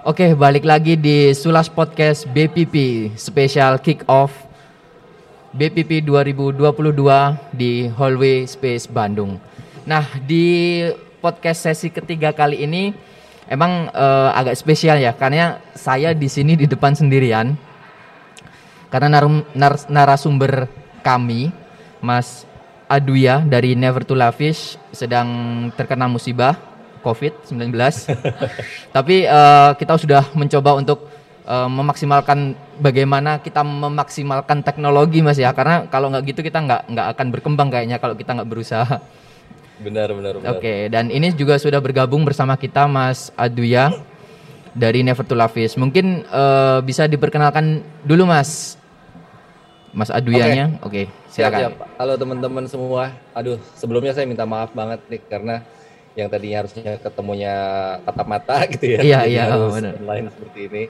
[0.00, 4.32] Oke, balik lagi di Sulas Podcast BPP Special Kick Off
[5.52, 6.56] BPP 2022
[7.52, 9.36] di Hallway Space Bandung.
[9.84, 10.80] Nah, di
[11.20, 12.96] podcast sesi ketiga kali ini
[13.44, 17.52] emang eh, agak spesial ya karena saya di sini di depan sendirian.
[18.88, 20.64] Karena narum- nar- narasumber
[21.04, 21.52] kami
[22.00, 22.48] Mas
[22.88, 25.28] Aduya dari Never to Lavish sedang
[25.76, 26.69] terkena musibah
[27.00, 27.72] COVID-19.
[28.96, 31.08] Tapi eh, kita sudah mencoba untuk
[31.44, 35.50] eh, memaksimalkan bagaimana kita memaksimalkan teknologi Mas ya.
[35.52, 39.00] Karena kalau nggak gitu kita nggak nggak akan berkembang kayaknya kalau kita nggak berusaha.
[39.80, 40.60] Benar, benar, benar.
[40.60, 43.88] Oke, dan ini juga sudah bergabung bersama kita Mas Aduya
[44.76, 45.80] dari Never to Lavish.
[45.80, 48.76] Mungkin eh, bisa diperkenalkan dulu Mas.
[49.90, 50.78] Mas Aduyanya.
[50.86, 51.58] Oke, Siap, silakan.
[51.58, 51.72] siap.
[51.98, 53.10] Halo teman-teman semua.
[53.34, 55.66] Aduh, sebelumnya saya minta maaf banget nih karena
[56.12, 57.54] yang tadinya harusnya ketemunya
[58.02, 59.00] tatap mata gitu ya.
[59.00, 59.94] Iya, iya, harus benar.
[59.96, 60.84] online seperti ini.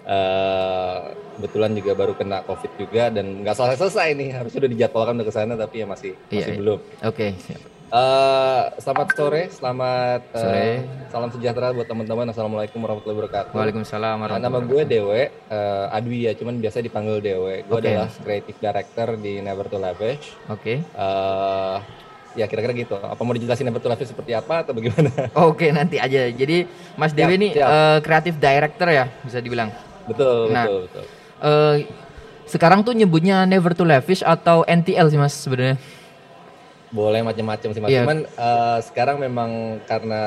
[0.00, 0.96] Eh,
[1.36, 4.28] kebetulan juga baru kena COVID juga dan nggak selesai-selesai nih.
[4.32, 6.58] Harusnya udah dijadwalkan udah ke sana tapi ya masih Iya, masih iya.
[6.58, 6.78] belum.
[7.04, 7.60] Oke, siap.
[7.90, 10.66] Eh, selamat sore, selamat eh, Sore.
[11.10, 12.22] salam sejahtera buat teman-teman.
[12.30, 13.50] Assalamualaikum warahmatullahi wabarakatuh.
[13.50, 17.66] Waalaikumsalam Nah, warahmatullahi nama gue Dewe, eh, Adwi ya, cuman biasa dipanggil Dewe.
[17.66, 17.90] Gue Oke.
[17.90, 20.38] adalah creative director di Never to Lavish.
[20.46, 20.86] Oke.
[20.86, 21.76] eh
[22.32, 22.94] ya kira-kira gitu.
[22.94, 25.10] Apa mau dijelasin Never to seperti apa atau bagaimana?
[25.48, 26.30] Oke, nanti aja.
[26.30, 27.68] Jadi Mas Dewi Siap, ini siap.
[27.68, 29.70] eh, kreatif director ya, bisa dibilang.
[30.06, 30.66] betul, Nah.
[30.66, 31.04] betul, betul.
[31.40, 31.76] Eh,
[32.46, 35.78] sekarang tuh nyebutnya Never to Lavish atau NTL sih Mas sebenarnya.
[36.90, 37.88] Boleh macam-macam sih Mas.
[37.88, 38.02] Iya.
[38.02, 39.50] Cuman eh, sekarang memang
[39.86, 40.22] karena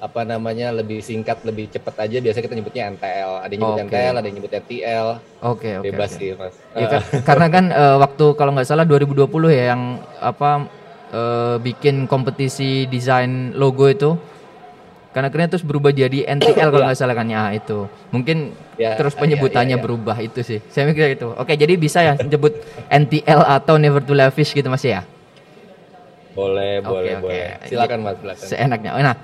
[0.00, 2.20] apa namanya lebih singkat, lebih cepat aja.
[2.20, 3.32] Biasanya kita nyebutnya NTL.
[3.40, 3.86] Ada yang nyebut Oke.
[3.86, 5.06] NTL, ada yang nyebut NTL.
[5.40, 5.84] Oke, oke.
[5.84, 6.16] Bebas oke.
[6.16, 6.54] sih Mas.
[6.72, 9.82] Ya, kan- karena kan eh, waktu kalau nggak salah 2020 ya yang
[10.16, 10.68] apa
[11.10, 14.14] eh, bikin kompetisi desain logo itu.
[15.10, 17.26] Kan akhirnya terus berubah jadi NTL kalau nggak salah kan.
[17.26, 17.90] Ya itu.
[18.10, 19.84] Mungkin Ya, terus iya, penyebutannya iya, iya.
[19.84, 20.64] berubah itu sih.
[20.72, 22.56] Saya mikir itu oke jadi bisa ya nyebut
[22.88, 25.04] NTL atau Never to Lavish gitu mas ya?
[26.32, 27.22] Boleh, Oke, boleh, oke.
[27.28, 27.44] boleh.
[27.68, 28.46] Silakan Mas, silakan.
[28.48, 28.90] seenaknya.
[28.96, 29.16] Nah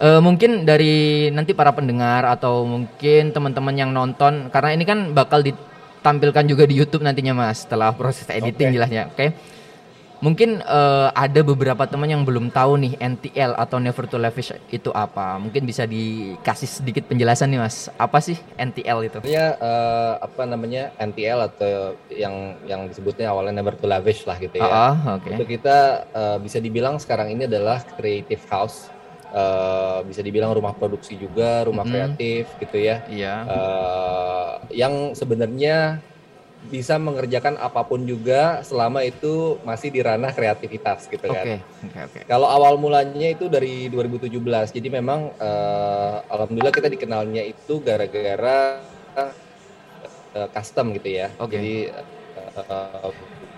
[0.00, 5.44] eh, mungkin dari nanti para pendengar atau mungkin teman-teman yang nonton karena ini kan bakal
[5.44, 8.76] ditampilkan juga di YouTube nantinya mas setelah proses editing Oke.
[8.80, 9.12] jelasnya.
[9.12, 9.26] Oke
[10.18, 14.88] mungkin eh, ada beberapa teman yang belum tahu nih NTL atau Never to Lavish itu
[14.90, 20.42] apa mungkin bisa dikasih sedikit penjelasan nih mas apa sih NTL itu Sebenarnya eh, apa
[20.48, 21.70] namanya NTL atau
[22.08, 24.66] yang yang disebutnya awalnya Never to Lavish lah gitu ya.
[24.66, 25.76] Ah, ah, oke Itu kita
[26.08, 28.88] eh, bisa dibilang sekarang ini adalah creative house,
[29.26, 31.92] Eh, bisa dibilang rumah produksi juga, rumah Mhm.
[31.92, 33.02] kreatif gitu ya.
[33.10, 34.50] iya Eh,
[34.80, 35.98] yang sebenarnya
[36.66, 41.62] bisa mengerjakan apa pun juga selama itu masih di ranah kreativitas gitu oke kan.
[41.62, 47.78] oke oke Kalau awal mulanya itu dari 2017, jadi memang eh, alhamdulillah kita dikenalnya itu
[47.80, 48.82] gara-gara
[49.14, 51.32] eh, custom gitu ya.
[51.38, 51.56] Oke.
[51.56, 53.10] Jadi eh,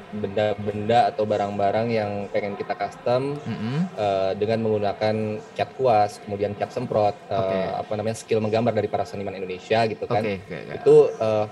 [0.09, 3.79] benda-benda atau barang-barang yang pengen kita custom Mm-mm.
[3.93, 5.17] eh, dengan menggunakan
[5.53, 7.59] cat kuas, kemudian cat semprot, Oke.
[7.77, 10.25] apa namanya skill menggambar dari para seniman Indonesia gitu kan.
[10.25, 10.75] oke oke oke.
[10.81, 11.47] Itu eh,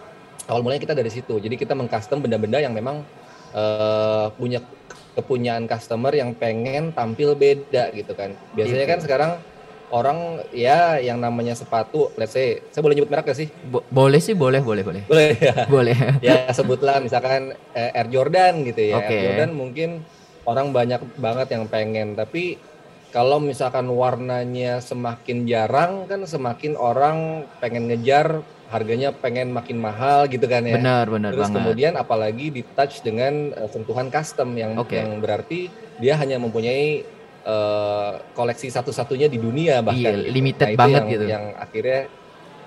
[0.47, 1.37] awal mulanya kita dari situ.
[1.37, 3.03] Jadi kita mengcustom benda-benda yang memang
[3.53, 4.61] eh, punya
[5.12, 8.37] kepunyaan customer yang pengen tampil beda gitu kan.
[8.53, 8.93] Biasanya Gitu.
[8.93, 9.31] kan sekarang
[9.89, 10.19] orang
[10.51, 13.49] ya yang namanya sepatu, let's say, saya boleh nyebut merek gak sih?
[13.65, 15.55] Bo- boleh sih boleh boleh boleh Boleh ya.
[15.67, 15.97] boleh
[16.27, 18.99] ya sebutlah misalkan eh, Air Jordan gitu ya.
[18.99, 19.09] Oke.
[19.09, 19.91] Air Jordan mungkin
[20.45, 22.59] orang banyak banget yang pengen, tapi
[23.16, 30.44] kalau misalkan warnanya semakin jarang kan semakin orang pengen ngejar harganya pengen makin mahal gitu
[30.44, 30.77] kan ya.
[30.77, 35.00] benar benar Terus banget kemudian apalagi di touch dengan eh, sentuhan custom yang Oke.
[35.00, 37.09] yang berarti dia hanya mempunyai
[37.47, 40.12] eh, koleksi satu-satunya di dunia bahkan.
[40.12, 40.34] Iya, gitu.
[40.37, 41.25] limited itu banget yang, gitu.
[41.25, 42.00] Yang akhirnya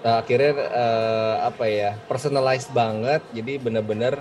[0.02, 3.22] eh, akhirnya eh, apa ya personalized banget.
[3.38, 4.18] Jadi benar-benar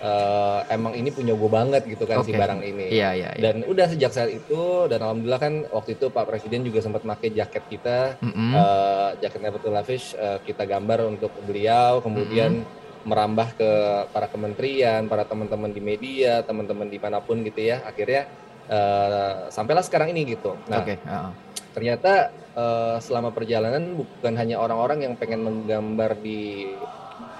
[0.00, 2.40] eh, emang ini punya gue banget gitu kan si Oke.
[2.40, 2.88] barang ini.
[2.88, 6.64] iya iya iya Dan udah sejak saat itu dan alhamdulillah kan waktu itu Pak Presiden
[6.64, 8.50] juga sempat pakai jaket kita Mm-mm.
[8.56, 12.64] eh, jaket Never to Lavish eh, kita gambar untuk beliau kemudian
[13.00, 13.70] merambah ke
[14.12, 18.28] para kementerian para teman-teman di media teman-teman di mana pun gitu ya akhirnya
[18.68, 21.32] eh, sampailah sekarang ini gitu nah oke ah, ah.
[21.72, 26.68] ternyata eh, selama perjalanan bukan hanya orang-orang yang pengen menggambar di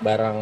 [0.00, 0.40] barang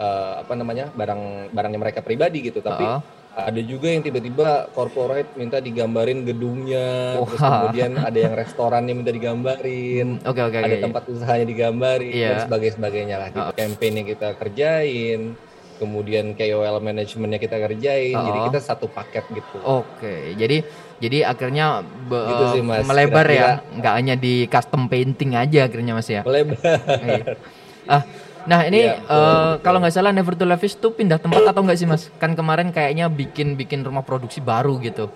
[0.00, 2.82] eh, apa namanya barang barangnya mereka pribadi gitu tapi
[3.30, 7.62] Ah, ada juga yang tiba-tiba corporate minta digambarin gedungnya, terus Wah.
[7.62, 10.82] kemudian ada yang restorannya minta digambarin, oke oke oke ada iya.
[10.82, 12.26] tempat usahanya digambarin Iya.
[12.26, 13.46] dan sebagainya sebagainya lah gitu.
[13.46, 13.54] Oh.
[13.54, 15.20] Campaign yang kita kerjain
[15.78, 18.26] kemudian KOL manajemennya kita kerjain, Oh.
[18.26, 19.56] jadi kita satu paket gitu.
[19.62, 20.66] Oke, jadi
[20.98, 22.84] jadi akhirnya be- Gitu sih, Mas.
[22.84, 26.20] melebar ya, Kira-kira- nggak hanya di custom painting aja akhirnya mas ya.
[26.20, 26.58] Melebar.
[27.00, 27.24] Iya.
[27.88, 28.02] ah,
[28.48, 29.62] nah ini betul, eh, betul.
[29.64, 32.08] kalau nggak salah Never to Lavish tuh pindah tempat atau nggak sih mas?
[32.16, 35.12] Kan kemarin kayaknya bikin bikin rumah produksi baru gitu.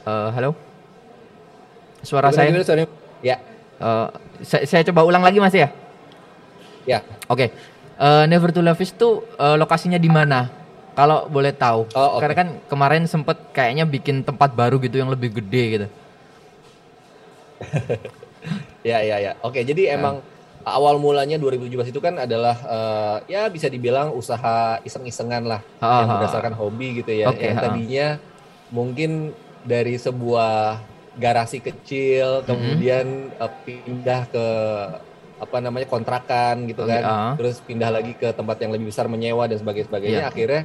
[0.00, 0.56] Eh, halo,
[2.00, 2.48] suara saya.
[2.48, 2.84] Gimana, sorry?
[3.20, 3.36] Ya,
[3.78, 4.08] eh,
[4.42, 5.68] saya, saya coba ulang lagi mas ya.
[6.88, 7.00] ya.
[7.28, 7.52] Oke,
[8.00, 10.48] Eh, Never to Lavish tuh eh, lokasinya di mana?
[10.96, 12.24] Kalau boleh tahu, Oh, oke.
[12.24, 15.86] karena kan kemarin sempet kayaknya bikin tempat baru gitu yang lebih gede gitu.
[18.80, 19.32] Ya, ya, ya.
[19.44, 20.24] Oke, jadi emang
[20.64, 26.08] awal mulanya 2017 itu kan adalah eh, ya bisa dibilang usaha iseng-isengan lah Ha, yang
[26.08, 26.14] ha.
[26.20, 27.32] berdasarkan hobi gitu ya.
[27.32, 27.64] Oke, yang ha.
[27.64, 28.08] tadinya
[28.70, 29.32] mungkin
[29.64, 30.80] dari sebuah
[31.20, 34.46] garasi kecil kemudian eh, pindah ke
[35.40, 37.36] apa namanya kontrakan gitu kan.
[37.40, 40.20] Terus pindah lagi ke tempat yang lebih besar menyewa dan sebagainya sebagainya.
[40.24, 40.28] Iya.
[40.28, 40.62] Akhirnya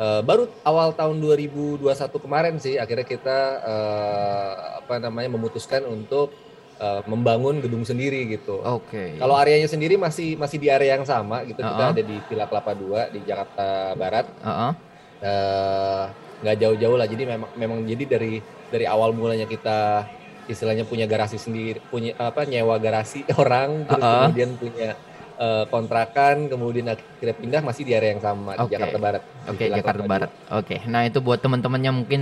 [0.00, 1.84] eh, baru awal tahun 2021
[2.24, 6.32] kemarin sih akhirnya kita eh, apa namanya memutuskan untuk
[6.76, 8.58] eh, membangun gedung sendiri gitu.
[8.60, 9.14] Oke.
[9.14, 11.58] Kalau areanya sendiri masih masih di area yang sama gitu.
[11.58, 11.90] Kita Ah.
[11.90, 14.26] ada di Villa Kelapa 2 di Jakarta Barat.
[14.40, 14.72] Heeh.
[15.20, 16.04] Eh,
[16.40, 17.06] nggak jauh-jauh lah.
[17.06, 20.04] Jadi memang memang jadi dari dari awal mulanya kita
[20.44, 24.28] istilahnya punya garasi sendiri, punya apa nyewa garasi orang, terus Uh-uh.
[24.28, 24.90] kemudian punya
[25.34, 28.72] eh, kontrakan, kemudian akhirnya pindah masih di area yang sama di Oke.
[28.76, 29.22] Jakarta Barat.
[29.22, 30.30] di Oke, Villa Jakarta Barat.
[30.52, 30.76] Oke.
[30.84, 32.20] Nah, itu buat teman-temannya mungkin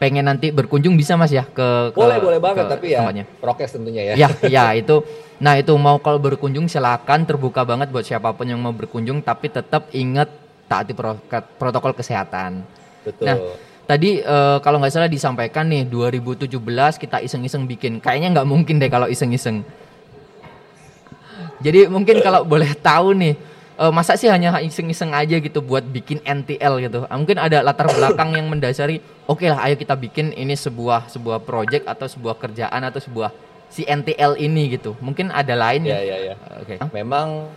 [0.00, 3.24] pengen nanti berkunjung bisa Mas ya ke, ke Boleh boleh banget ke tapi ya tempatnya.
[3.36, 4.14] prokes tentunya ya.
[4.16, 5.04] Ya, ya itu.
[5.36, 9.52] Nah, itu mau kalau berkunjung silakan terbuka banget buat siapa pun yang mau berkunjung tapi
[9.52, 10.32] tetap ingat
[10.64, 10.96] taati
[11.60, 12.64] protokol kesehatan.
[13.04, 13.28] Betul.
[13.28, 13.36] Nah,
[13.90, 16.46] Tadi eh, kalau nggak salah disampaikan nih 2017
[16.94, 17.98] kita iseng-iseng bikin.
[17.98, 19.66] Kayaknya nggak mungkin deh kalau iseng-iseng.
[21.58, 23.34] Jadi mungkin kalau boleh tahu nih,
[23.80, 27.08] eh, masa sih hanya iseng-iseng aja gitu buat bikin NTL gitu?
[27.08, 29.00] Ah, Mungkin ada latar belakang yang mendasari.
[29.24, 33.32] Oke lah, ayo kita bikin ini sebuah sebuah project atau sebuah kerjaan atau sebuah
[33.70, 34.92] si NTL ini gitu.
[35.00, 36.16] Mungkin ada lain ya ya.
[36.20, 36.34] ya ya.
[36.60, 36.74] Oke.
[36.92, 37.48] Memang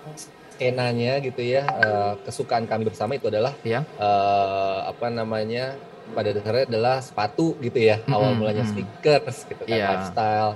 [0.54, 3.82] skenanya gitu ya eh, kesukaan kami bersama itu adalah Ya.
[3.98, 5.74] eh, apa namanya
[6.14, 8.70] pada dasarnya adalah sepatu gitu ya awal Mm-mm, mulanya mm.
[8.70, 9.88] sneakers gitu kan Iya.
[9.90, 10.52] lifestyle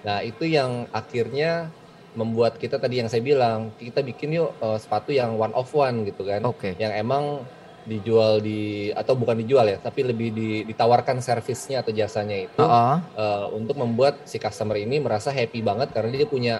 [0.00, 1.68] nah itu yang akhirnya
[2.14, 6.06] membuat kita tadi yang saya bilang kita bikin yuk eh, sepatu yang one of one
[6.06, 6.78] gitu kan Oke.
[6.78, 7.42] yang emang
[7.84, 12.96] dijual di atau bukan dijual ya tapi lebih di- ditawarkan servisnya atau jasanya itu Heeh.
[13.12, 16.54] eh, untuk membuat si customer ini merasa happy banget karena dia punya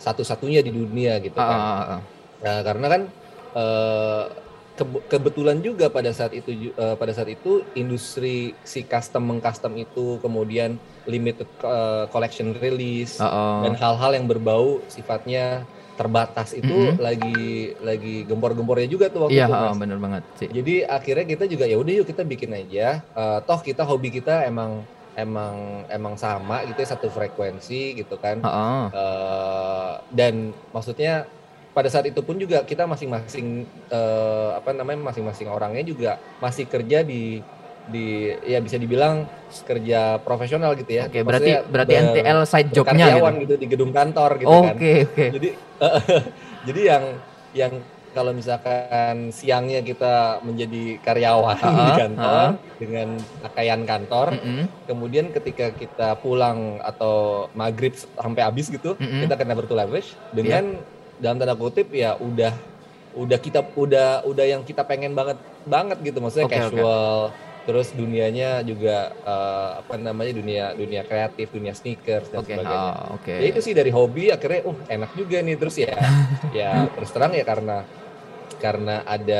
[0.00, 2.00] satu-satunya di dunia gitu kan Heeh, heeh.
[2.40, 3.02] Nah, karena kan
[3.52, 4.24] eh,
[4.80, 10.16] kebe- kebetulan juga pada saat itu eh, pada saat itu industri si custom mengcustom itu
[10.24, 10.80] kemudian
[11.10, 13.56] limited eh, collection release Heeh.
[13.66, 15.66] dan hal-hal yang berbau sifatnya
[15.98, 16.96] terbatas itu Mm-mm.
[16.96, 17.44] lagi
[17.84, 19.52] lagi gempor-gempornya juga tuh waktu Iya, itu.
[19.52, 19.76] Mas.
[19.76, 20.48] bener banget sih.
[20.48, 23.04] Jadi akhirnya kita juga ya udah yuk kita bikin aja.
[23.04, 24.80] Eh, toh kita hobi kita emang
[25.12, 28.40] emang emang sama gitu ya satu frekuensi gitu kan.
[28.40, 28.84] Heeh.
[28.96, 30.34] Eh, dan
[30.72, 31.28] maksudnya
[31.70, 37.04] pada saat itu pun juga kita masing-masing eh, apa namanya masing-masing orangnya juga masih kerja
[37.04, 37.44] di
[37.88, 39.24] di ya bisa dibilang
[39.64, 41.08] kerja profesional gitu ya.
[41.08, 43.26] Oke, berarti Maksudnya berarti ber- NTL side jobnya gitu.
[43.40, 43.54] gitu.
[43.56, 44.74] di gedung kantor gitu kan.
[44.76, 45.26] Oke, oke.
[45.32, 45.48] Jadi
[46.68, 47.04] jadi yang
[47.50, 47.72] yang
[48.10, 52.74] kalau misalkan siangnya kita menjadi karyawan di Ha-ha, kantor ha-ha.
[52.74, 54.64] dengan pakaian kantor, Mm-mm.
[54.82, 59.22] kemudian ketika kita pulang atau maghrib sampai habis gitu Mm-mm.
[59.22, 60.74] kita kena leverage dengan
[61.22, 62.50] dalam tanda kutip ya udah
[63.14, 66.54] udah kita udah udah yang kita pengen banget banget gitu maksudnya oke.
[66.56, 67.30] casual
[67.66, 68.90] terus dunianya juga
[69.28, 73.32] eh, apa namanya dunia dunia kreatif dunia sneakers dan Oke, sebagainya oh, oke.
[73.40, 75.94] ya itu sih dari hobi akhirnya uh enak juga nih terus ya
[76.58, 76.64] ya
[76.94, 77.72] terus terang ya karena
[78.60, 79.34] karena ada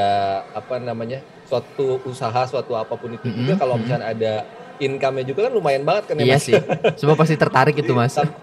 [0.58, 3.82] apa namanya suatu usaha suatu apa pun itu juga Mm-mm, kalau mm-mm.
[3.82, 4.28] misalnya ada
[4.80, 6.44] income-nya juga kan lumayan banget kan ya Iya Mas?
[6.46, 6.58] sih.
[6.98, 8.14] Semua pasti tertarik itu, Mas.
[8.14, 8.36] Sam-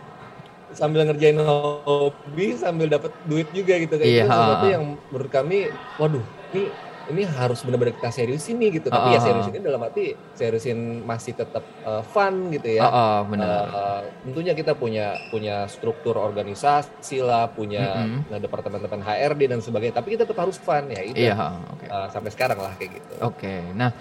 [0.80, 5.56] sambil ngerjain hobi sambil dapat duit juga gitu kayak Iya, itu sesuatu yang menurut kami
[5.98, 6.76] waduh ini
[7.14, 11.38] ini harus benar-benar kita seriusin nih gitu tapi Ha, ya seriusin dalam arti seriusin masih
[11.38, 13.48] tetap uh, fun gitu ya Oh, oh, benar.
[13.68, 18.32] Uh, tentunya kita punya punya struktur organisasi lah, punya Mm-mm.
[18.32, 19.96] nah, departemen-departemen HRD dan sebagainya.
[20.00, 21.18] Tapi kita tetap harus fun ya itu.
[21.20, 21.36] Iya,
[21.74, 21.86] oke.
[21.88, 23.14] Uh, sampai sekarang lah kayak gitu.
[23.24, 23.54] Oke.
[23.76, 23.92] Nah,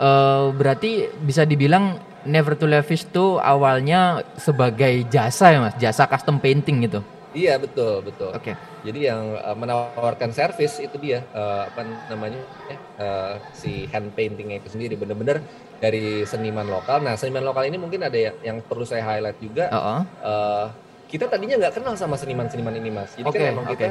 [0.00, 5.74] eh, berarti bisa dibilang Never to Lavish tuh awalnya sebagai jasa ya, Mas?
[5.76, 7.02] Jasa custom painting gitu.
[7.32, 8.30] Iya betul betul.
[8.36, 8.52] Oke.
[8.84, 11.80] Jadi yang uh, menawarkan service itu dia uh, apa
[12.12, 15.40] namanya ya, uh, si hand paintingnya itu sendiri bener-bener
[15.80, 17.00] dari seniman lokal.
[17.00, 19.72] Nah seniman lokal ini mungkin ada yang, yang perlu saya highlight juga.
[19.72, 20.00] Oh, oh.
[20.22, 20.66] uh,
[21.12, 23.12] kita tadinya nggak kenal sama seniman-seniman ini mas.
[23.12, 23.86] Jadi Oke, kan emang kita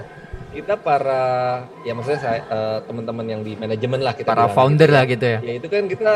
[0.51, 1.24] kita para
[1.86, 5.03] ya maksudnya saya uh, teman-teman yang di manajemen lah kita para bilang founder gitu lah
[5.05, 5.39] gitu ya.
[5.45, 6.12] Ya itu kan kita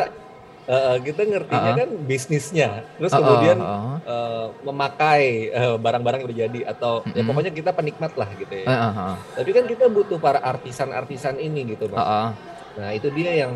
[0.65, 1.79] uh, kita ngertinya Uh-uh.
[1.81, 3.97] kan bisnisnya, terus Uh-uh, kemudian uh-uh.
[4.05, 7.27] uh, memakai uh, barang-barang yang terjadi atau ya Mm-mm.
[7.29, 8.67] pokoknya kita penikmat lah gitu ya.
[8.67, 12.05] Uh, uh, uh, Tapi kan kita butuh para artisan-artisan ini gitu uh, mas.
[12.05, 12.29] uh.
[12.75, 13.55] Nah itu dia yang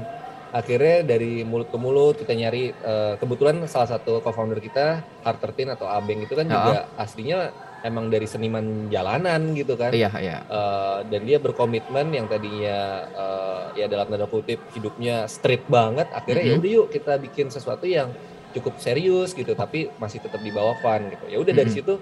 [0.50, 5.86] akhirnya dari mulut ke mulut kita nyari uh, kebetulan salah satu co-founder kita Hartertin atau
[5.86, 6.54] Abeng itu kan Ya.
[6.58, 9.91] juga aslinya emang dari seniman jalanan gitu kan.
[9.91, 10.38] Iya, iya.
[10.45, 12.77] Uh, dan dia berkomitmen yang tadinya
[13.12, 16.62] uh, ya dalam tanda kutip hidupnya street banget akhirnya ya Mhm.
[16.62, 18.12] udah yuk kita bikin sesuatu yang
[18.50, 21.77] cukup serius gitu tapi masih tetap di bawah fun gitu ya udah dari Mhm.
[21.77, 21.93] situ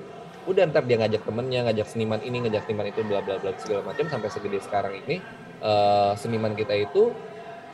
[0.48, 3.84] udah ntar dia ngajak temennya ngajak seniman ini ngajak seniman itu bla bla bla segala
[3.84, 5.20] macam sampai segede sekarang ini
[5.60, 7.12] uh, seniman kita itu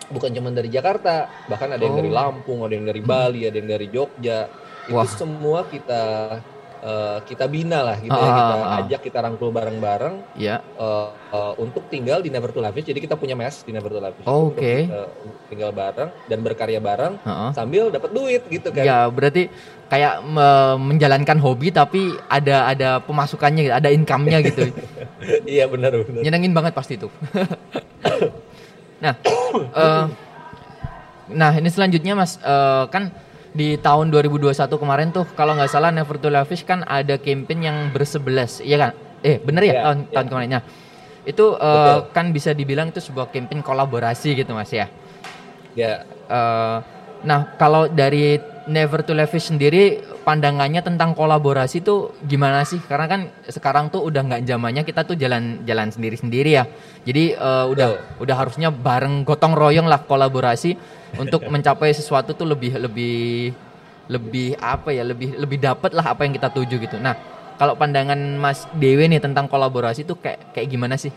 [0.09, 2.17] bukan cuma dari Jakarta bahkan ada yang dari Oh.
[2.17, 2.99] Lampung ada yang dari.
[2.99, 4.49] Bali ada yang dari Jogja
[4.83, 5.05] itu Wah.
[5.07, 6.01] semua kita
[6.83, 8.79] uh, kita bina lah gitu ya Ah, kita ah, ah.
[8.83, 10.59] ajak kita rangkul bareng-bareng Iya.
[10.75, 12.85] uh, uh, untuk tinggal di Never to Lavish.
[12.85, 14.27] Jadi kita punya mes di Never to Lavish.
[14.27, 14.59] Oh, oke.
[14.59, 15.07] kita
[15.47, 17.49] tinggal bareng dan berkarya bareng Heeh.
[17.55, 18.83] sambil dapat duit gitu kan.
[18.83, 19.47] Ya, berarti
[19.87, 24.69] kayak me- menjalankan hobi tapi ada ada pemasukannya gitu, ada income-nya gitu.
[25.53, 26.21] iya benar benar.
[26.21, 27.07] Nyenengin banget pasti itu.
[29.03, 29.13] nah,
[29.53, 30.05] eh,
[31.31, 33.13] nah ini selanjutnya Mas eh, kan
[33.53, 37.77] di tahun 2021 kemarin tuh kalau nggak salah Never to Lavish kan ada campaign yang
[37.93, 38.91] bersebelas, iya kan?
[39.21, 40.13] Eh bener ya Iya, tahun iya.
[40.17, 40.59] tahun kemarinnya.
[41.23, 41.99] Itu Betul.
[42.11, 44.89] kan bisa dibilang itu sebuah campaign kolaborasi gitu Mas ya.
[45.73, 46.77] Ya Eh,
[47.23, 52.79] nah kalau dari Never to Lavish sendiri pandangannya tentang kolaborasi tuh gimana sih?
[52.79, 56.63] Karena kan sekarang tuh udah nggak zamannya kita tuh jalan-jalan sendiri-sendiri ya.
[57.03, 60.73] Jadi eh, udah udah harusnya bareng gotong royong lah kolaborasi
[61.19, 63.51] untuk mencapai sesuatu tuh lebih lebih
[64.07, 65.03] lebih apa ya?
[65.05, 66.97] Lebih lebih dapat lah apa yang kita tuju gitu.
[66.97, 67.13] Nah
[67.59, 71.13] kalau pandangan Mas Dewi nih tentang kolaborasi tuh kayak kayak gimana sih?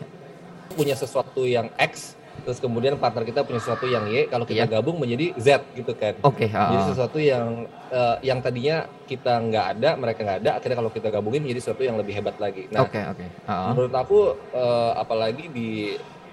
[0.77, 2.13] punya sesuatu yang X,
[2.45, 4.27] terus kemudian partner kita punya sesuatu yang Y.
[4.27, 4.73] Kalau kita Iya.
[4.79, 6.19] gabung menjadi Z gitu kan.
[6.21, 6.51] Oke.
[6.51, 6.87] Jadi ah.
[6.91, 10.51] sesuatu yang eh, yang tadinya kita nggak ada, mereka nggak ada.
[10.59, 12.67] Akhirnya kalau kita gabungin menjadi sesuatu yang lebih hebat lagi.
[12.69, 13.27] Nah, Oke oke.
[13.47, 13.63] Ah, ah.
[13.73, 14.19] menurut aku
[14.53, 15.71] eh, apalagi di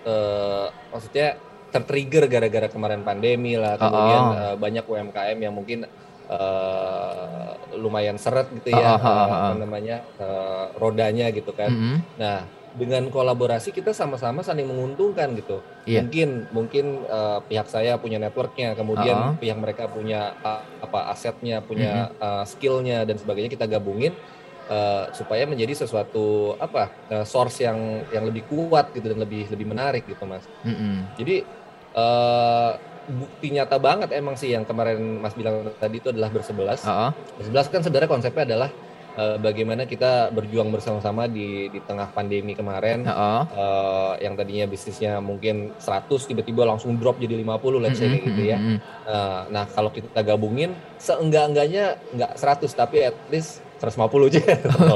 [0.04, 1.40] eh, maksudnya
[1.74, 4.42] tertrigger gara-gara kemarin pandemi lah kemudian Oh, oh.
[4.54, 5.90] eh, banyak UMKM yang mungkin
[6.30, 9.26] eh, lumayan seret gitu ya oh, eh, oh.
[9.26, 11.98] apa namanya eh, rodanya gitu kan Mm-mm.
[12.16, 16.02] nah dengan kolaborasi kita sama-sama saling menguntungkan gitu Iya.
[16.02, 19.38] mungkin mungkin eh, pihak saya punya networknya kemudian Oh, oh.
[19.38, 24.18] pihak mereka punya eh, apa asetnya punya eh, skillnya dan sebagainya kita gabungin
[24.66, 27.78] eh, supaya menjadi sesuatu apa eh, source yang
[28.10, 31.14] yang lebih kuat gitu dan lebih lebih menarik gitu mas Mm-mm.
[31.14, 31.46] jadi
[31.94, 32.72] eh,
[33.04, 37.12] bukti nyata banget emang sih yang kemarin mas bilang tadi itu adalah bersebelas Ah, ah.
[37.36, 38.70] bersebelas kan sebenarnya konsepnya adalah
[39.14, 43.42] eh, bagaimana kita berjuang bersama-sama di di tengah pandemi kemarin Ah, ah.
[43.48, 47.46] eh, yang tadinya bisnisnya mungkin 100 tiba-tiba langsung drop jadi 50
[47.80, 48.58] let's say kayak gitu ya.
[49.04, 54.40] Eh, nah kalau kita gabungin seenggak-enggaknya nggak 100 tapi at least 150 aja.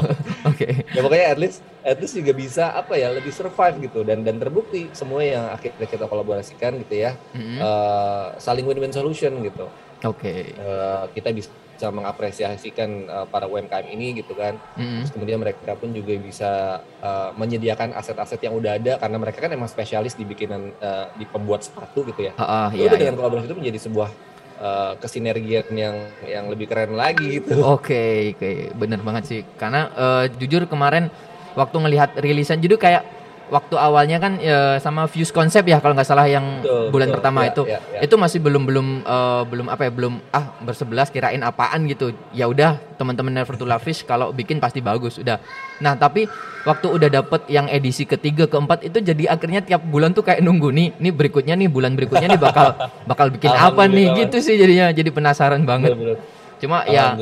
[0.49, 0.87] Oke.
[0.95, 4.39] ya pokoknya at least at least juga bisa apa ya lebih survive gitu dan dan
[4.39, 7.59] terbukti semua yang akhirnya kita kolaborasikan gitu ya Mm-mm.
[7.59, 9.67] eh, saling win-win solution gitu.
[10.01, 10.55] Oke.
[10.55, 11.51] Eh, kita bisa
[11.87, 14.57] mengapresiasikan eh, para UMKM ini gitu kan.
[14.73, 15.05] Mm-mm.
[15.05, 19.53] Terus kemudian mereka pun juga bisa eh, menyediakan aset-aset yang udah ada karena mereka kan
[19.53, 22.33] emang spesialis di bikinan eh, di pembuat sepatu gitu ya.
[22.35, 23.03] Ah, Ya iya, udah iya.
[23.05, 24.09] dengan kolaborasi itu menjadi sebuah
[24.57, 27.61] eh, kesinergian yang yang lebih keren lagi gitu.
[27.77, 29.41] Oke, oke, bener banget sih.
[29.61, 31.13] Karena eh, jujur kemarin
[31.53, 33.03] waktu ngelihat rilisan jadi kayak
[33.47, 37.15] waktu awalnya kan eh, sama Fuse Concept ya kalau nggak salah yang Betul, bulan betul.
[37.19, 37.63] pertama Ya, itu.
[37.63, 37.99] ya, ya.
[38.03, 42.11] Itu masih belum belum eh, belum apa ya belum ah bersebelas kirain apaan gitu.
[42.31, 45.39] Ya udah teman-teman Never to Lavish kalau bikin pasti bagus udah.
[45.79, 46.27] Nah tapi
[46.63, 50.67] waktu udah dapet yang edisi ketiga keempat itu jadi akhirnya tiap bulan tuh kayak nunggu
[50.73, 52.75] nih nih berikutnya nih bulan berikutnya nih bakal
[53.09, 55.95] bakal bikin apa nih gitu sih jadinya jadi penasaran banget.
[55.95, 56.19] Bener-bener.
[56.57, 57.13] Cuma ya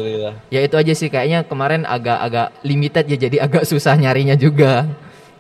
[0.48, 4.88] ya itu aja sih kayaknya kemarin agak-agak limited ya jadi agak susah nyarinya juga.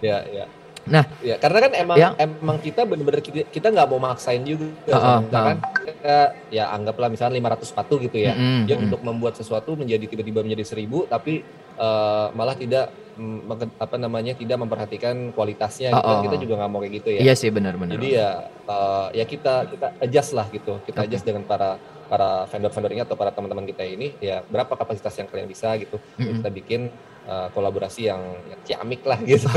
[0.03, 0.45] Ya, ya.
[0.85, 2.09] Nah, Ya, karena kan emang Ya.
[2.21, 4.69] emang kita bener-bener kita, nggak mau maksain juga.
[4.93, 6.17] Ah, misalkan kita
[6.53, 8.37] ya anggaplah misalnya 500 sepatu gitu ya.
[8.65, 8.85] Dia mm-mm.
[8.89, 11.41] untuk membuat sesuatu menjadi tiba-tiba menjadi 1000 tapi
[11.75, 13.49] eh, malah tidak mm,
[13.81, 16.05] apa namanya tidak memperhatikan kualitasnya gitu.
[16.05, 16.23] Ah, kan ah.
[16.29, 17.19] Kita juga nggak mau kayak gitu ya.
[17.25, 17.97] iya sih benar-benar.
[17.97, 20.77] Jadi ya eh, ya kita kita adjust lah gitu.
[20.85, 21.05] Kita Oke.
[21.09, 25.25] adjust dengan para para vendor-vendor ini atau para teman-teman kita ini ya berapa kapasitas yang
[25.25, 25.97] kalian bisa gitu.
[26.21, 26.45] Ya, Mm-mm.
[26.45, 26.81] Kita bikin
[27.25, 29.49] eh, kolaborasi yang, yang ciamik lah gitu.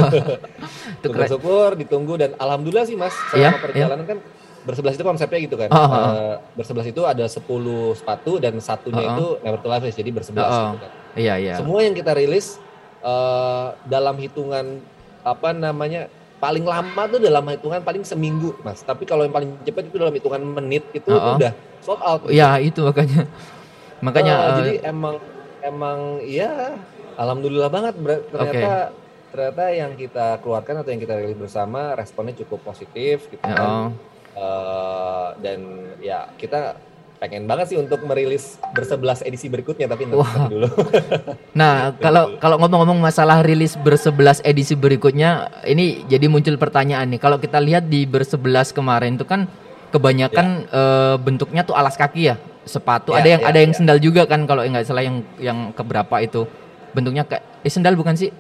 [1.01, 1.29] Itu keren.
[1.29, 4.19] Syukur ditunggu dan alhamdulillah sih Mas Iya, selama perjalanan kan
[4.67, 5.69] bersebelas itu konsepnya gitu kan.
[5.73, 6.13] Ah, ah, ah.
[6.13, 7.41] Eh, bersebelas itu ada 10
[7.97, 9.17] sepatu dan satunya Ah, ah.
[9.17, 10.67] itu never to lavish jadi bersebelas Ah, ah.
[10.75, 10.91] gitu kan.
[11.17, 11.55] Iya iya.
[11.57, 12.61] Semua yang kita rilis
[13.03, 14.83] uh, dalam hitungan
[15.23, 16.09] apa namanya
[16.39, 20.15] paling lama tuh dalam hitungan paling seminggu mas tapi kalau yang paling cepat itu dalam
[20.15, 21.35] hitungan menit itu, Uh-oh.
[21.35, 23.27] udah sold out Ya itu makanya
[23.99, 25.15] makanya Uh, eh, jadi emang
[25.59, 26.79] emang ya
[27.19, 27.95] alhamdulillah banget
[28.31, 28.95] ternyata
[29.29, 33.69] ternyata yang kita keluarkan atau yang kita rilis bersama responnya cukup positif gitu ya, kan
[33.69, 33.91] oh.
[34.39, 35.61] Eh, dan
[35.99, 36.79] ya kita
[37.19, 40.47] pengen banget sih untuk merilis bersebelas edisi berikutnya tapi nanti Wah.
[40.47, 40.71] dulu
[41.61, 47.19] Nah, kalau kalau ngomong-ngomong masalah rilis bersebelas edisi berikutnya, ini jadi muncul pertanyaan nih.
[47.19, 49.51] Kalau kita lihat di bersebelas kemarin itu kan
[49.91, 53.19] kebanyakan eh, bentuknya tuh alas kaki ya, sepatu.
[53.19, 53.79] Ya, ada yang ya, ada yang ya.
[53.83, 56.47] sendal juga kan kalau nggak salah yang yang keberapa itu
[56.90, 58.30] bentuknya kayak eh sendal bukan sih?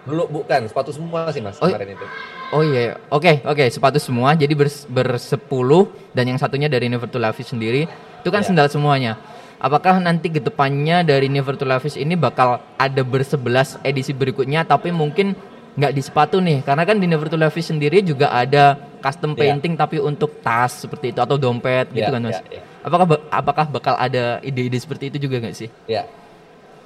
[0.00, 2.06] dulu bukan sepatu semua sih mas Oh, kemarin itu
[2.50, 4.34] Oh iya, oke oke sepatu semua.
[4.34, 7.86] Jadi bers- bersepuluh dan yang satunya dari Never to Lavish sendiri
[8.18, 8.48] itu kan Ya.
[8.48, 9.14] sendal semuanya.
[9.56, 14.88] Apakah nanti ke depannya dari Never to Lavish ini bakal ada bersebelas edisi berikutnya tapi
[14.90, 15.36] mungkin
[15.70, 19.46] nggak di sepatu nih karena kan di Never to Lavish sendiri juga ada custom Ya.
[19.46, 22.40] painting tapi untuk tas seperti itu atau dompet gitu Ya, kan mas.
[22.40, 22.62] ya, ya.
[22.80, 25.68] Apakah apakah bakal ada ide-ide seperti itu juga nggak sih?
[25.86, 26.02] ya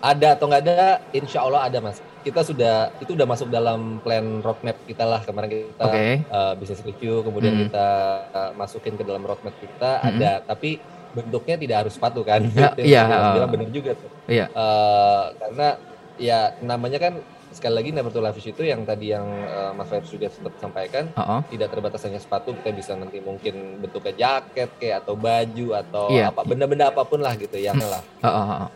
[0.05, 0.77] ada atau nggak ada
[1.11, 5.49] insya Allah ada mas kita sudah itu udah masuk dalam plan roadmap kita lah kemarin
[5.65, 6.05] kita Oke.
[6.27, 7.63] uh, business review kemudian Hmm.
[7.65, 7.87] kita
[8.31, 10.09] uh, masukin ke dalam roadmap kita Hmm.
[10.13, 10.77] ada tapi
[11.13, 13.33] bentuknya tidak harus sepatu kan Ya, iya, yang uh.
[13.33, 14.47] bilang bener juga tuh Iya.
[14.49, 15.69] Eh, karena
[16.17, 17.15] ya namanya kan
[17.51, 21.07] sekali lagi Never to Lavish itu yang tadi yang uh, Mas Faiz juga sempat sampaikan
[21.15, 21.41] Oh, oh.
[21.47, 26.29] tidak terbatas hanya sepatu kita bisa nanti mungkin bentuknya jaket kayak atau baju atau Iya.
[26.29, 28.71] apa benda-benda apa pun lah gitu ya lah Oh, oh, oh.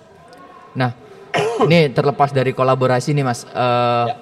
[0.74, 0.94] Nah,
[1.64, 3.44] ini terlepas dari kolaborasi nih mas.
[3.44, 4.16] Eh, Ya.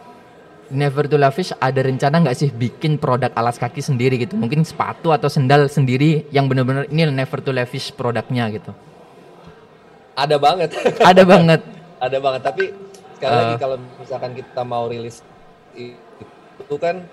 [0.66, 4.34] Never to Lavish ada rencana nggak sih bikin produk alas kaki sendiri gitu?
[4.34, 8.75] Mungkin sepatu atau sendal sendiri yang benar-benar ini Never to Lavish produknya gitu.
[10.14, 11.60] ada banget Ada banget.
[12.06, 12.64] ada banget tapi
[13.14, 13.38] sekali Eh.
[13.38, 15.22] lagi kalau misalkan kita mau rilis
[15.76, 17.04] itu kan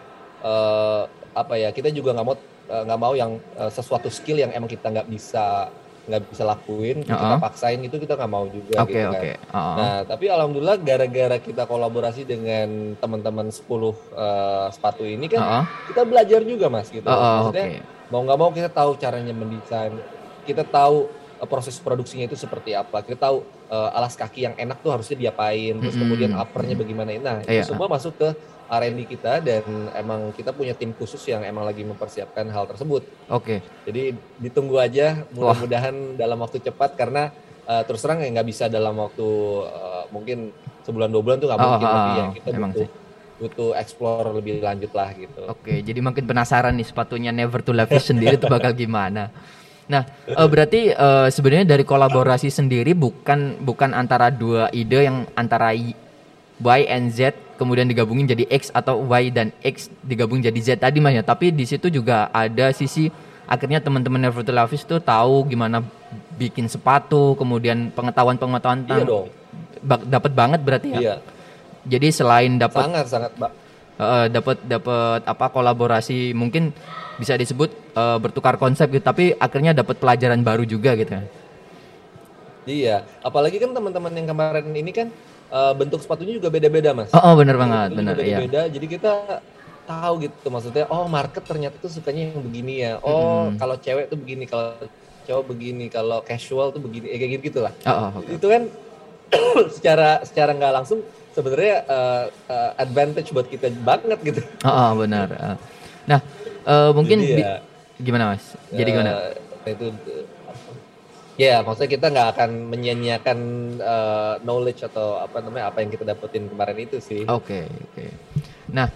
[0.41, 2.35] eh, apa ya kita juga nggak mau
[2.65, 5.69] eh, nggak mau yang eh, sesuatu skill yang emang kita nggak bisa
[6.03, 7.39] nggak bisa lakuin kita Uh-uh.
[7.39, 9.31] paksain itu kita nggak mau juga Oke gitu kan oke.
[9.39, 9.75] Oh, oh.
[9.79, 15.65] Nah, tapi alhamdulillah gara-gara kita kolaborasi dengan teman-teman 10 eh, sepatu ini kan Oh, oh.
[15.87, 17.07] kita belajar juga Mas gitu.
[17.07, 17.79] Oh, oh, Maksudnya oke.
[18.11, 19.95] mau nggak mau kita tahu caranya mendesain.
[20.43, 21.07] Kita tahu
[21.45, 23.03] proses produksinya itu seperti apa.
[23.03, 27.09] Kita tahu eh, alas kaki yang enak tuh harusnya diapain, terus kemudian uppernya bagaimana.
[27.17, 28.29] Nah, itu semua masuk ke
[28.73, 33.05] R&D kita dan emang kita punya tim khusus yang emang lagi mempersiapkan hal tersebut.
[33.29, 33.61] Oke.
[33.85, 37.29] Jadi ditunggu aja, mudah-mudahan dalam waktu cepat karena
[37.67, 39.27] eh, terus terang ya nggak bisa dalam waktu
[39.67, 40.37] eh, mungkin
[40.83, 42.89] sebulan dua bulan tuh nggak Oh, mungkin oh, tapi ya kita emang butuh sih.
[43.39, 45.41] butuh explore lebih lanjut lah gitu.
[45.51, 49.29] Oke, jadi makin penasaran nih sepatunya Never to Lavish sendiri tuh bakal gimana.
[49.91, 55.75] Nah, eh, berarti eh, sebenarnya dari kolaborasi sendiri bukan bukan antara dua ide yang antara
[55.75, 55.91] Y
[56.63, 61.03] Y and Z kemudian digabungin jadi X atau Y dan X digabung jadi Z tadi
[61.03, 61.23] mas ya.
[61.23, 63.11] Tapi di situ juga ada sisi
[63.43, 64.53] akhirnya teman-teman Never to
[64.87, 65.83] tuh tahu gimana
[66.39, 69.27] bikin sepatu, kemudian pengetahuan-pengetahuan Iya tentang dong.
[69.83, 70.99] dapat banget berarti ya.
[70.99, 71.15] Iya,
[71.83, 73.51] Jadi selain dapat sangat sangat mbak.
[73.93, 76.73] Eh, dapat dapat apa kolaborasi mungkin
[77.19, 81.17] bisa disebut eh, bertukar konsep gitu tapi akhirnya dapat pelajaran baru juga gitu
[82.63, 85.07] Iya, apalagi kan teman-teman yang kemarin ini kan
[85.51, 87.11] eh, bentuk sepatunya juga beda-beda mas.
[87.11, 89.11] oh, oh bener banget Bentuknya bener juga iya Beda-beda, jadi kita
[89.83, 90.85] tahu gitu maksudnya.
[90.87, 93.03] Oh market ternyata tuh sukanya yang begini ya.
[93.03, 93.59] Oh Mm-mm.
[93.59, 94.79] kalau cewek tuh begini, kalau
[95.27, 97.73] cowok begini, kalau casual tuh begini, eh, kayak gitu gitulah.
[97.83, 98.31] oh, oh, oke.
[98.31, 98.63] Itu kan
[99.75, 104.41] secara secara nggak langsung sebenarnya eh, eh, advantage buat kita banget gitu.
[104.63, 105.27] oh, oh, benar
[106.03, 106.19] nah
[106.63, 107.55] eh, mungkin Jadi di- ya,
[107.97, 108.43] gimana mas?
[108.69, 109.09] Jadi gimana?
[109.63, 109.85] Eh, itu
[111.33, 113.39] ya maksudnya kita nggak akan menyia-nyiakan
[113.79, 117.25] eh, knowledge atau apa namanya apa yang kita dapetin kemarin itu sih.
[117.25, 118.05] oke oke.
[118.69, 118.87] Nah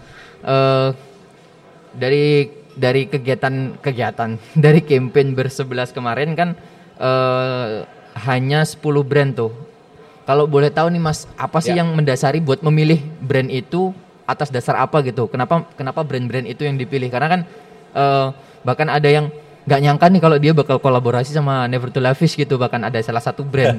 [0.43, 0.89] eh,
[1.93, 2.25] dari
[2.77, 6.53] dari kegiatan kegiatan dari campaign bersebelas kemarin kan
[6.97, 7.83] eh,
[8.21, 9.53] hanya 10 brand tuh.
[10.23, 11.79] Kalau boleh tahu nih mas apa sih Ya.
[11.81, 13.95] yang mendasari buat memilih brand itu
[14.27, 17.41] atas dasar apa gitu kenapa kenapa brand-brand itu yang dipilih karena kan
[17.95, 18.27] eh,
[18.61, 19.31] bahkan ada yang
[19.67, 23.19] nggak nyangka nih kalau dia bakal kolaborasi sama Never to Lavish gitu bahkan ada salah
[23.19, 23.75] satu brand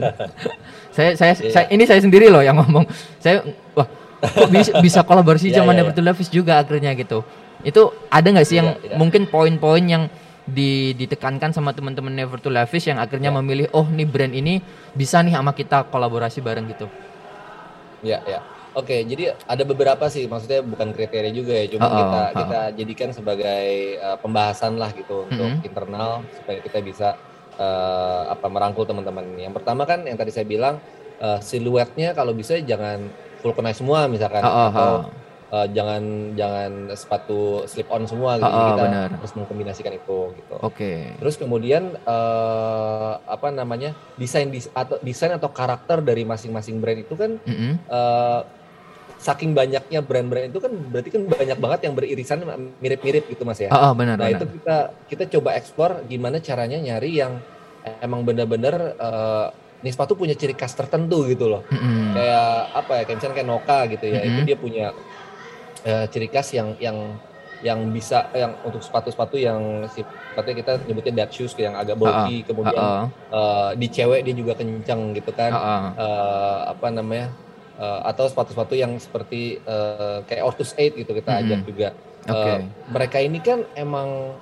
[0.96, 1.52] saya saya, Iya.
[1.52, 2.84] saya ini saya sendiri loh yang ngomong
[3.20, 3.40] saya
[3.72, 3.88] wah
[4.20, 5.98] kok bisa, bisa kolaborasi Iya, sama iya, Never iya.
[5.98, 7.24] to Lavish juga akhirnya gitu
[7.64, 7.82] itu
[8.12, 8.96] ada nggak sih yang Iya, iya.
[9.00, 10.04] mungkin poin-poin yang
[10.48, 13.36] di, ditekankan sama teman-teman Never to Lavish yang akhirnya Iya.
[13.40, 14.60] memilih oh nih brand ini
[14.92, 16.84] bisa nih sama kita kolaborasi bareng gitu
[18.02, 18.40] Ya ya.
[18.76, 22.28] Oke, jadi ada beberapa sih, maksudnya bukan kriteria juga ya, cuma Oh, oh, kita oh.
[22.44, 23.66] kita jadikan sebagai
[23.98, 25.66] uh, pembahasan lah gitu untuk Mhm.
[25.66, 27.08] internal supaya kita bisa
[27.58, 29.24] uh, apa merangkul teman-teman.
[29.34, 30.78] Yang pertama kan yang tadi saya bilang
[31.18, 33.10] uh, siluetnya kalau bisa jangan
[33.42, 35.02] full kena semua misalkan Oh, oh, atau oh.
[35.48, 38.48] Uh, jangan jangan sepatu slip on semua gitu.
[38.48, 39.08] Oh, kita benar.
[39.12, 40.54] harus mengkombinasikan itu gitu.
[40.60, 41.16] Oke.
[41.16, 47.14] Terus kemudian eh, apa namanya desain dis- atau desain atau karakter dari masing-masing brand itu
[47.14, 47.72] kan Mm-mm.
[47.80, 48.40] eh,
[49.18, 52.38] saking banyaknya brand-brand itu kan berarti kan banyak banget yang beririsan
[52.78, 53.66] mirip-mirip gitu mas ya.
[53.68, 54.38] Oh, oh, benar nah benar.
[54.38, 54.76] itu kita
[55.10, 57.42] kita coba eksplor gimana caranya nyari yang
[57.98, 59.46] emang bener-bener eh,
[59.78, 61.62] nih sepatu punya ciri khas tertentu gitu loh.
[61.70, 62.14] Mm-mm.
[62.14, 63.02] Kayak apa ya?
[63.06, 64.20] Kayak misalnya kayak Noka gitu ya.
[64.22, 64.46] Itu Mhm.
[64.46, 64.86] dia punya
[65.88, 67.16] eh, ciri khas yang yang
[67.58, 69.58] yang bisa yang untuk sepatu-sepatu yang
[69.90, 73.34] sifatnya kita nyebutnya dead shoes yang agak bulky kemudian Oh, oh.
[73.34, 75.86] eh, di cewek dia juga kencang gitu kan Oh, oh.
[75.98, 77.26] Eh, apa namanya
[77.74, 81.40] eh, atau sepatu-sepatu yang seperti eh, kayak Ortus 8 gitu kita Mhm.
[81.42, 81.88] ajak juga
[82.28, 82.52] Oke.
[82.88, 84.38] mereka ini kan emang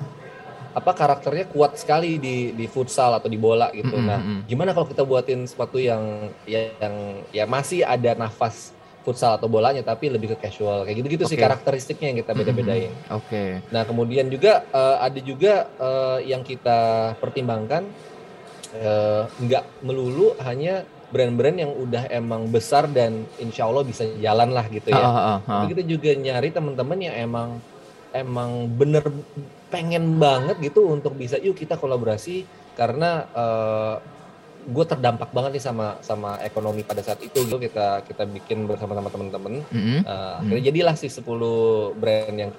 [0.77, 4.41] apa karakternya kuat sekali di di futsal atau di bola gitu Mhm, nah mhm.
[4.45, 6.05] gimana kalau kita buatin sepatu yang
[6.45, 6.95] ya, yang
[7.33, 8.76] ya masih ada nafas
[9.07, 11.47] futsal atau bolanya tapi lebih ke casual kayak gitu-gitu sih Oke.
[11.47, 13.19] karakteristiknya yang kita beda-bedain Mm-mm.
[13.23, 13.63] Oke.
[13.71, 17.87] Nah, kemudian juga eh, ada juga eh, yang kita pertimbangkan
[18.75, 20.83] eh, nggak melulu hanya
[21.15, 24.99] brand-brand yang udah emang besar dan insya Allah bisa jalan lah gitu ya.
[24.99, 25.39] oh, oh, oh.
[25.63, 27.49] Tapi kita juga nyari teman-teman yang emang
[28.11, 29.07] emang bener
[29.71, 32.43] pengen banget gitu untuk bisa yuk kita kolaborasi
[32.75, 33.31] karena
[34.67, 39.07] gue terdampak banget nih sama sama ekonomi pada saat itu gitu kita kita bikin bersama-sama
[39.07, 40.03] teman-teman Mm-mm.
[40.03, 41.23] Eh, akhirnya jadilah sih 10
[41.95, 42.53] brand yang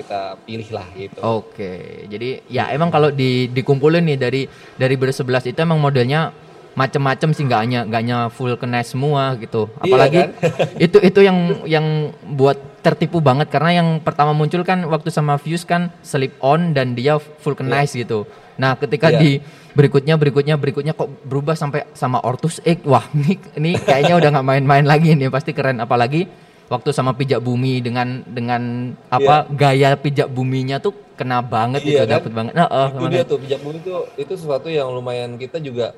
[0.00, 1.20] kita pilih lah gitu.
[1.20, 4.42] Oke, jadi ya emang kalau di dikumpulin nih dari
[4.80, 6.32] dari bersebelas itu emang modelnya
[6.72, 9.68] macem-macem sih nggak hanya nggak hanya full kena semua gitu.
[9.84, 10.30] Iya Apalagi kan?
[10.88, 11.86] itu itu yang yang
[12.32, 16.96] buat tertipu banget karena yang pertama muncul kan waktu sama Fuse kan slip on dan
[16.96, 18.24] dia full kena gitu.
[18.56, 19.20] Nah ketika Iya.
[19.20, 19.30] di
[19.76, 24.46] berikutnya berikutnya berikutnya kok berubah sampai sama Ortus X, wah ini ini kayaknya udah nggak
[24.46, 26.24] main-main lagi nih pasti keren apalagi
[26.70, 32.04] waktu sama pijak bumi dengan dengan apa gaya pijak buminya tuh kena banget Iya itu
[32.06, 32.12] kan?
[32.16, 32.52] dapet banget.
[32.56, 35.92] Nah, oh, itu dia tuh pijak bumi itu itu sesuatu yang lumayan kita juga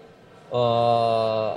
[0.51, 1.51] eh,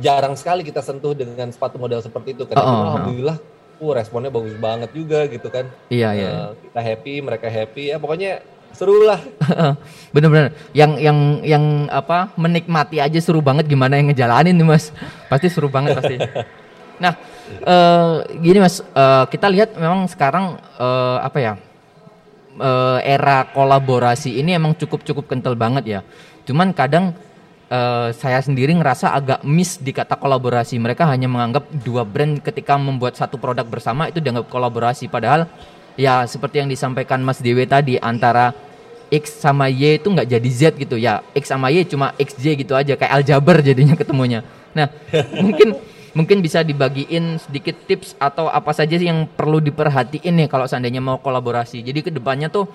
[0.00, 2.82] jarang sekali kita sentuh dengan sepatu model seperti itu oh, oh.
[2.92, 5.68] alhamdulillah uh, responnya bagus banget juga gitu kan.
[5.92, 6.28] Iya iya.
[6.28, 8.40] Eh, kita happy, mereka happy ya pokoknya
[8.76, 9.20] seru lah.
[10.14, 14.92] Bener-bener yang yang yang apa menikmati aja seru banget gimana yang ngejalanin nih mas
[15.32, 16.16] pasti seru banget pasti
[17.02, 17.12] nah
[17.46, 21.54] eh, gini mas eh, kita lihat memang sekarang eh, apa ya
[23.04, 26.00] era kolaborasi ini emang cukup cukup kental banget ya
[26.48, 27.12] cuman kadang
[27.70, 30.78] eh, saya sendiri ngerasa agak miss di kata kolaborasi.
[30.78, 35.10] Mereka hanya menganggap dua brand ketika membuat satu produk bersama itu dianggap kolaborasi.
[35.10, 35.50] Padahal
[35.98, 38.52] ya seperti yang disampaikan Mas Dewi tadi antara
[39.06, 40.98] X sama Y itu nggak jadi Z gitu.
[40.98, 44.42] Ya X sama Y cuma XJ gitu aja kayak aljabar jadinya ketemunya.
[44.74, 44.90] Nah
[45.44, 45.78] mungkin
[46.16, 50.98] mungkin bisa dibagiin sedikit tips atau apa saja sih yang perlu diperhatiin nih kalau seandainya
[50.98, 51.84] mau kolaborasi.
[51.86, 52.66] Jadi ke depannya tuh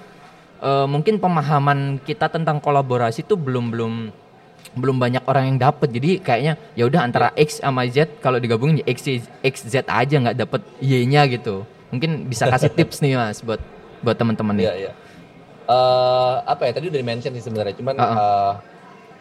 [0.63, 3.93] eh, mungkin pemahaman kita tentang kolaborasi tuh belum belum
[4.71, 8.80] belum banyak orang yang dapet jadi kayaknya ya udah antara X sama Z kalau digabungin
[8.80, 9.04] ya X
[9.43, 13.60] XZ aja nggak dapet Y-nya gitu mungkin bisa kasih tips nih mas buat
[14.00, 14.91] buat teman-teman nih Iya, iya.
[15.62, 18.15] Eh, apa ya tadi udah di-mention sih sebenarnya, cuman Uh-uh.
[18.17, 18.54] eh,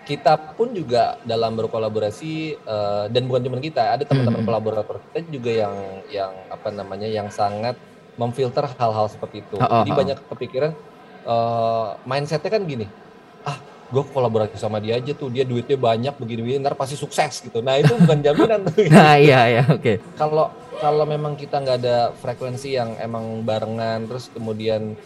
[0.02, 4.48] kita pun juga dalam berkolaborasi eh, dan bukan cuma kita, ada teman-teman Mhm.
[4.48, 5.74] kolaborator kita juga yang
[6.10, 7.78] yang apa namanya yang sangat
[8.16, 9.56] memfilter hal-hal seperti itu.
[9.58, 10.00] Uh-uh, Jadi uh-uh.
[10.00, 10.72] banyak kepikiran
[11.20, 12.86] eh, mindsetnya kan gini,
[13.90, 17.58] gue kolaborasi sama dia aja tuh, dia duitnya banyak begini-begini, ntar pasti sukses gitu.
[17.58, 18.86] Nah itu bukan jaminan tuh.
[18.94, 24.30] nah iya iya oke kalau kalau memang kita nggak ada frekuensi yang emang barengan terus
[24.30, 24.96] kemudian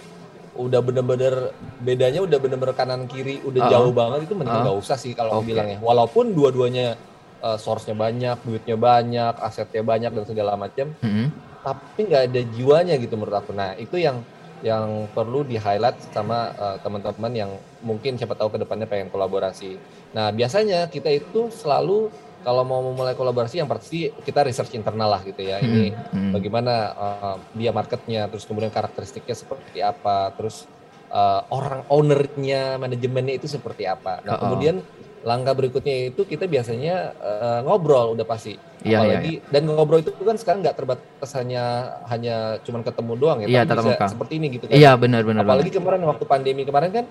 [0.55, 3.73] udah bener-bener bedanya udah bener-bener kanan kiri udah Uh-uh.
[3.75, 5.51] jauh banget itu mending nggak usah sih kalau Oke.
[5.51, 6.94] bilangnya walaupun dua-duanya
[7.40, 11.27] uh, source-nya banyak duitnya banyak asetnya banyak dan segala macam Mhm.
[11.59, 14.23] tapi nggak ada jiwanya gitu menurut aku nah itu yang
[14.62, 19.77] yang perlu di highlight sama uh, teman-teman yang mungkin siapa tahu ke depannya pengen kolaborasi
[20.12, 22.09] nah biasanya kita itu selalu
[22.45, 26.12] kalau mau memulai kolaborasi yang pasti kita research internal lah gitu ya ini Mhm.
[26.12, 26.33] Mhm.
[26.33, 30.69] bagaimana uh, dia marketnya terus kemudian karakteristiknya seperti apa terus
[31.09, 34.40] uh, orang ownernya manajemennya itu seperti apa nah Oh.
[34.49, 34.85] kemudian
[35.25, 40.11] langkah berikutnya itu kita biasanya uh, ngobrol udah pasti Iya, iya, apalagi dan ngobrol itu
[40.14, 41.64] kan sekarang nggak terbatas hanya
[42.07, 44.07] hanya cuman ketemu doang ya Iya, tatap bisa muka.
[44.07, 45.79] seperti ini gitu kan iya benar benar apalagi banget.
[45.81, 47.07] kemarin waktu pandemi kemarin kan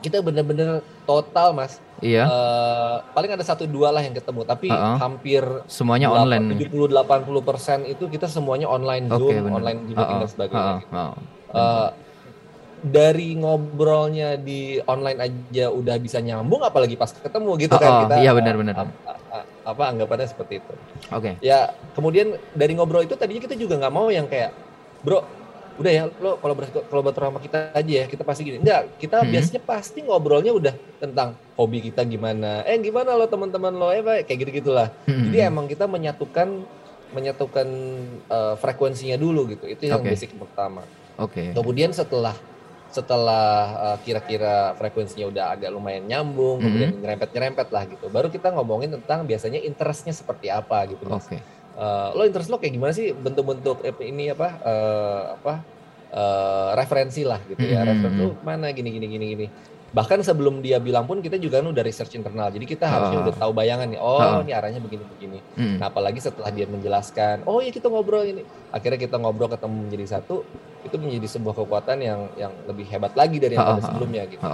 [0.00, 0.68] kita bener-bener
[1.04, 4.98] total mas iya Uh, paling ada satu dua lah yang ketemu tapi Uh-uh.
[4.98, 6.92] hampir semuanya online 70-80
[7.40, 9.56] persen itu kita semuanya online Zoom, benar.
[9.56, 10.60] online meeting Uh-uh, dan sebagainya.
[10.60, 10.92] uh-uh, gitu.
[10.92, 11.14] uh-uh.
[11.54, 11.88] Uh,
[12.84, 18.00] dari ngobrolnya di online aja udah bisa nyambung, apalagi pas ketemu gitu Oh, kan oh,
[18.04, 18.14] kita.
[18.20, 18.74] iya, uh, benar, benar.
[18.76, 20.74] uh, uh, uh, apa anggapannya seperti itu.
[21.08, 21.40] Oke.
[21.40, 24.52] Ya kemudian dari ngobrol itu tadinya kita juga nggak mau yang kayak
[25.00, 25.24] bro
[25.74, 29.30] udah ya lo kolaborasi kolaborator sama kita aja ya kita pasti gini enggak kita Hmm.
[29.34, 34.38] biasanya pasti ngobrolnya udah tentang hobi kita gimana eh gimana lo teman-teman lo eh kayak
[34.38, 35.26] gitu gitulah Hmm.
[35.26, 36.62] jadi emang kita menyatukan
[37.10, 37.66] menyatukan
[38.24, 40.14] eh, frekuensinya dulu gitu itu yang Oke.
[40.14, 41.50] basic pertama Oke.
[41.50, 42.38] kemudian setelah
[42.94, 46.64] setelah eh, kira-kira frekuensinya udah agak lumayan nyambung Mhm.
[46.64, 51.02] kemudian nyerempet-nyerempet lah gitu baru kita ngomongin tentang biasanya interestnya seperti apa gitu.
[51.04, 51.42] Oke.
[51.74, 55.54] Eh, lo interest lo kayak gimana sih bentuk-bentuk eh, ini apa eh, apa
[56.08, 57.88] eh, referensi lah gitu ya Mhm.
[57.88, 59.46] referensi lo mana gini gini gini gini
[59.90, 63.24] bahkan sebelum dia bilang pun kita juga kan udah research internal jadi kita harusnya Ah.
[63.24, 64.38] udah tahu bayangan nih oh Ah.
[64.38, 65.78] ini arahnya begini begini Hmm.
[65.78, 70.06] nah apalagi setelah dia menjelaskan oh ya kita ngobrol ini akhirnya kita ngobrol ketemu menjadi
[70.12, 70.42] satu
[70.84, 74.44] itu menjadi sebuah kekuatan yang yang lebih hebat lagi dari yang pada sebelumnya gitu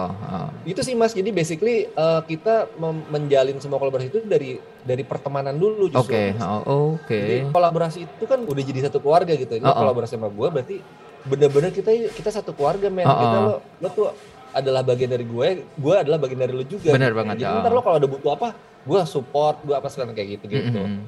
[0.62, 2.70] itu sih mas jadi basically eh, kita
[3.10, 6.22] menjalin semua kolaborasi itu dari dari pertemanan dulu justru Oke.
[6.32, 6.42] Mas.
[6.64, 7.18] Oh, Oke.
[7.20, 9.52] Jadi kolaborasi itu kan udah jadi satu keluarga gitu.
[9.56, 9.78] Ini Oh, oh.
[9.84, 10.76] kolaborasi sama gue berarti
[11.20, 13.04] bener-bener kita kita satu keluarga men.
[13.04, 14.08] Oh, Kita lo lo tuh
[14.50, 16.90] adalah bagian dari gue, gue adalah bagian dari lo juga.
[16.90, 17.18] Bener gitu.
[17.22, 18.48] banget, Jadi ntar lo kalau ada butuh apa,
[18.82, 20.80] gue support, gue apa sekarang kayak gitu gitu.
[20.80, 20.98] Mhm.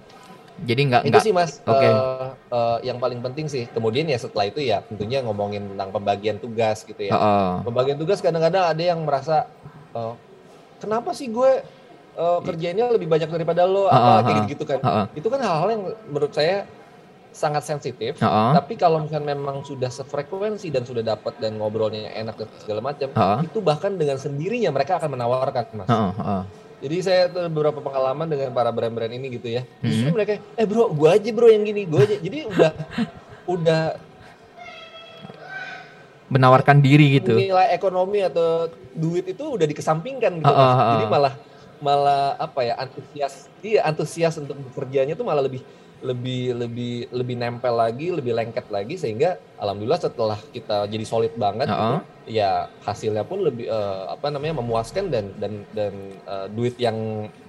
[0.62, 1.24] Jadi nggak Itu nggak.
[1.26, 1.82] sih mas, Oke.
[1.82, 3.66] eh, eh, yang paling penting sih.
[3.70, 7.12] Kemudian ya setelah itu ya tentunya ngomongin tentang pembagian tugas gitu ya.
[7.14, 7.52] Oh, oh.
[7.66, 9.50] Pembagian tugas kadang-kadang ada yang merasa
[9.94, 10.14] eh,
[10.78, 11.62] kenapa sih gue
[12.16, 14.48] eh, kerjainnya lebih banyak daripada lo ah, apa kayak ah.
[14.48, 14.78] gitu kan.
[14.80, 15.06] Oh, oh.
[15.18, 16.64] Itu kan hal-hal yang menurut saya
[17.32, 18.20] sangat sensitif.
[18.20, 18.50] Oh, oh.
[18.54, 23.08] Tapi kalau misalnya memang sudah sefrekuensi dan sudah dapat dan ngobrolnya enak dan segala macam,
[23.16, 23.38] Oh, oh.
[23.42, 25.88] itu bahkan dengan sendirinya mereka akan menawarkan mas.
[25.88, 26.44] Oh, oh.
[26.82, 29.62] Jadi saya tuh beberapa pengalaman dengan para brand-brand ini gitu ya.
[29.78, 30.14] Justru Mhm.
[30.18, 32.18] mereka, eh bro, gua aja bro yang gini, gua aja.
[32.18, 32.70] Jadi udah
[33.46, 33.82] udah
[36.26, 37.36] Menawarkan diri gitu.
[37.36, 38.66] nilai ekonomi atau
[38.96, 40.48] duit itu udah dikesampingkan gitu.
[40.48, 40.58] Mas.
[40.58, 40.90] ah, ah.
[40.96, 41.34] Jadi malah
[41.76, 45.60] malah apa ya antusias dia antusias untuk bekerjanya tuh malah lebih
[46.02, 51.66] lebih lebih lebih nempel lagi, lebih lengket lagi sehingga alhamdulillah setelah kita jadi solid banget
[51.66, 52.00] Ah, gitu, ah.
[52.26, 52.50] ya
[52.82, 55.94] hasilnya pun lebih eh, apa namanya memuaskan dan dan dan
[56.26, 56.98] eh, duit yang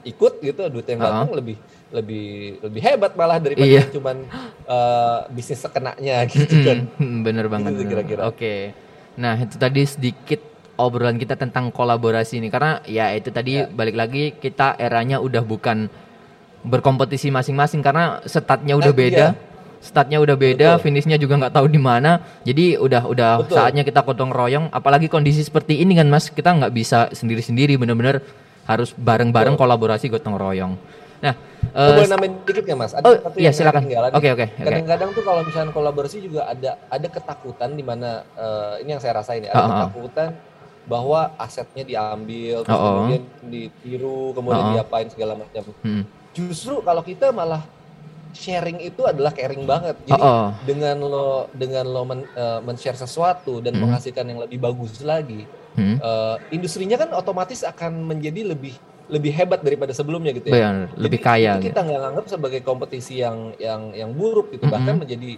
[0.03, 1.09] ikut gitu, duit yang Ah, ah.
[1.25, 1.57] datang lebih
[1.89, 2.27] lebih
[2.61, 3.89] lebih hebat malah daripada Iya.
[3.89, 4.17] cuman
[4.65, 6.77] eh, bisnis sekenanya gitu kan.
[7.25, 7.73] Bener banget.
[7.73, 8.21] Gitu kira-kira.
[8.25, 8.71] Oke.
[9.17, 10.41] Nah itu tadi sedikit
[10.73, 13.69] obrolan kita tentang kolaborasi ini karena ya itu tadi Ya.
[13.69, 15.85] balik lagi kita eranya udah bukan
[16.63, 19.25] berkompetisi masing-masing karena statnya udah Eh, beda.
[19.35, 19.51] iya.
[19.83, 20.83] Statnya udah beda, Betul.
[20.87, 22.23] finishnya juga nggak tahu di mana.
[22.47, 23.55] Jadi udah udah Betul.
[23.59, 24.71] saatnya kita gotong royong.
[24.71, 28.23] Apalagi kondisi seperti ini kan mas, kita nggak bisa sendiri-sendiri, bener-bener
[28.63, 30.79] harus bareng-bareng kolaborasi gotong royong.
[31.19, 31.35] Nah,
[31.75, 32.91] eh, boleh nambahin dikit nggak mas?
[32.95, 33.83] Ada oh satu iya yang silakan.
[33.83, 34.45] Oke oke oke.
[34.63, 39.19] Kadang-kadang tuh kalau misalnya kolaborasi juga ada ada ketakutan di mana eh, ini yang saya
[39.19, 39.67] rasain ya, ada ah.
[39.83, 40.29] ketakutan
[40.83, 42.91] bahwa asetnya diambil, terus Oh, oh.
[43.07, 44.73] kemudian ditiru, kemudian Oh, oh.
[44.79, 45.63] diapain segala macam.
[45.83, 46.03] Hmm.
[46.33, 47.61] Justru kalau kita malah
[48.33, 49.93] sharing itu adalah caring banget.
[50.03, 50.47] Jadi Oh, oh.
[50.65, 53.85] dengan lo dengan lo men, eh, men-share sesuatu dan Hmm.
[53.85, 56.01] menghasilkan yang lebih bagus lagi, Hmm.
[56.01, 60.73] eh, industrinya kan otomatis akan menjadi lebih lebih hebat daripada sebelumnya gitu ya.
[60.73, 61.67] Benar, lebih Jadi kaya itu gitu.
[61.69, 64.73] kita nggak anggap sebagai kompetisi yang yang yang buruk gitu Mm-mm.
[64.73, 65.37] bahkan menjadi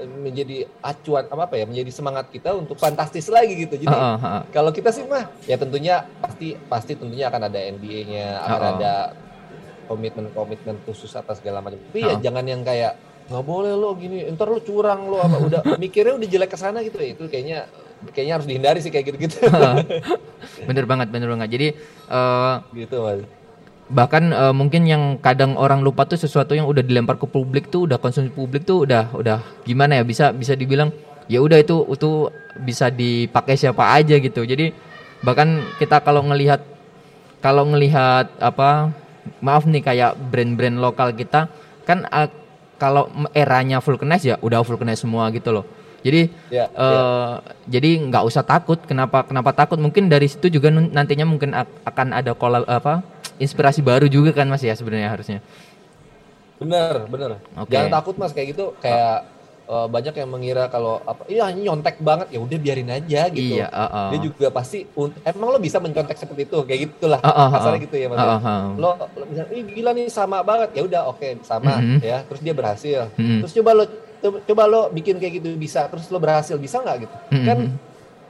[0.00, 4.42] menjadi acuan apa apa ya menjadi semangat kita untuk fantastis lagi gitu jadi Heeh, heeh.
[4.48, 8.70] kalau kita sih mah ya tentunya pasti pasti tentunya akan ada NDA-nya akan Oh.
[8.74, 8.92] ada
[9.90, 11.82] komitmen-komitmen khusus atas segala macam.
[11.90, 12.94] Tapi ya jangan yang kayak
[13.26, 16.78] nggak boleh lo gini ntar lo curang lo apa udah mikirnya udah jelek ke sana
[16.86, 17.02] gitu.
[17.02, 17.66] Ya itu kayaknya
[18.14, 19.50] kayaknya harus dihindari sih kayak gitu-gitu.
[20.70, 21.48] Bener banget, bener banget.
[21.50, 21.68] Jadi
[22.06, 23.26] eh, gitu mas.
[23.90, 27.90] bahkan eh, mungkin yang kadang orang lupa tuh sesuatu yang udah dilempar ke publik tuh
[27.90, 30.06] udah konsumsi publik tuh udah udah gimana ya?
[30.06, 30.94] Bisa bisa dibilang
[31.26, 32.30] ya udah itu itu
[32.62, 34.46] bisa dipakai siapa aja gitu.
[34.46, 34.70] Jadi
[35.26, 36.62] bahkan kita kalau ngelihat
[37.40, 38.92] kalau ngelihat apa
[39.40, 41.48] maaf nih kayak brand-brand lokal kita
[41.84, 42.28] kan eh,
[42.80, 45.64] kalau eranya vulcanize ya udah vulcanize semua gitu loh.
[46.00, 46.80] Jadi ya, ya.
[46.80, 47.34] eh
[47.68, 48.80] jadi nggak usah takut.
[48.88, 49.76] Kenapa kenapa takut?
[49.76, 53.04] Mungkin dari situ juga nantinya mungkin ak- akan ada kolab apa
[53.36, 55.44] inspirasi baru juga kan mas ya sebenarnya harusnya.
[56.60, 57.30] Bener, bener.
[57.56, 57.72] Oke.
[57.72, 58.72] Jangan takut mas kayak gitu.
[58.80, 59.28] Kayak
[59.66, 63.60] eh, banyak yang mengira kalau apa, iya nyontek banget ya udah biarin aja gitu.
[63.60, 63.68] Iya.
[63.68, 64.08] uh, uh.
[64.14, 64.86] Dia juga pasti,
[65.24, 67.20] emang lo bisa mencontek seperti itu, kayak gitulah.
[67.20, 67.84] Uh, uh, uh, Kasarnya uh.
[67.84, 68.18] gitu ya mas.
[68.18, 68.30] Uh, ya.
[68.30, 68.62] uh, uh.
[68.78, 71.98] Lo, lo misalnya, ih gila nih sama banget, ya udah oke sama Mhm.
[72.00, 72.18] ya.
[72.24, 73.00] Terus dia berhasil.
[73.14, 73.38] Mhm.
[73.44, 73.84] Terus coba lo
[74.20, 77.16] coba- lo bikin kayak gitu bisa, terus lo berhasil bisa nggak gitu?
[77.34, 77.46] Mhm.
[77.46, 77.58] Kan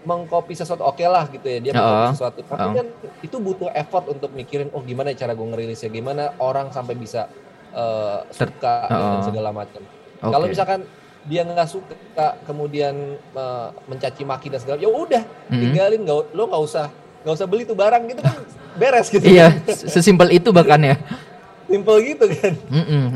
[0.01, 2.73] mengcopy sesuatu oke lah gitu ya dia Oh, mengcopy sesuatu tapi oh.
[2.73, 2.87] kan
[3.21, 7.29] itu butuh effort untuk mikirin oh gimana cara gue ngerilisnya gimana orang sampai bisa
[7.77, 9.25] eh, Ter- suka dan oh.
[9.29, 9.85] segala macam
[10.25, 10.33] Oke.
[10.33, 10.81] kalau misalkan
[11.23, 11.97] dia nggak suka
[12.43, 15.61] kemudian eh, mencaci maki dan segala ya udah Mhm.
[15.61, 16.87] tinggalin nggak lo nggak usah
[17.21, 18.37] nggak usah beli tuh barang gitu kan
[18.73, 20.97] beres gitu Iya, s- sesimpel itu bahkan ya.
[21.69, 22.55] Simple gitu kan.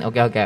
[0.04, 0.44] Oke oke.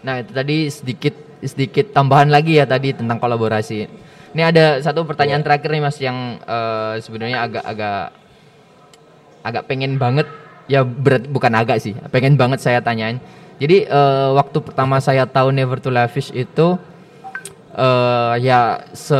[0.00, 3.86] Nah itu tadi sedikit sedikit tambahan lagi ya tadi tentang kolaborasi.
[4.32, 8.10] Ini ada satu pertanyaan terakhir nih mas yang eh, sebenarnya agak-agak
[9.44, 10.26] agak pengen banget
[10.64, 13.20] ya berat bukan agak sih pengen banget saya tanyain.
[13.54, 16.74] Jadi eh, waktu pertama saya tahu Never to Lavish itu
[17.74, 19.18] eh ya se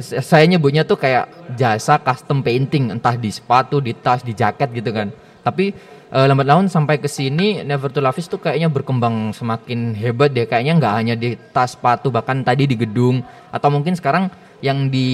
[0.00, 4.90] saya nyebutnya tuh kayak jasa custom painting entah di sepatu, di tas, di jaket gitu
[4.90, 5.08] kan.
[5.46, 5.70] Tapi
[6.10, 10.50] eh, lambat laun sampai ke sini Never to Lavish tuh kayaknya berkembang semakin hebat deh.
[10.50, 13.22] Kayaknya nggak hanya di tas, sepatu, bahkan tadi di gedung
[13.54, 14.26] atau mungkin sekarang
[14.64, 15.10] yang di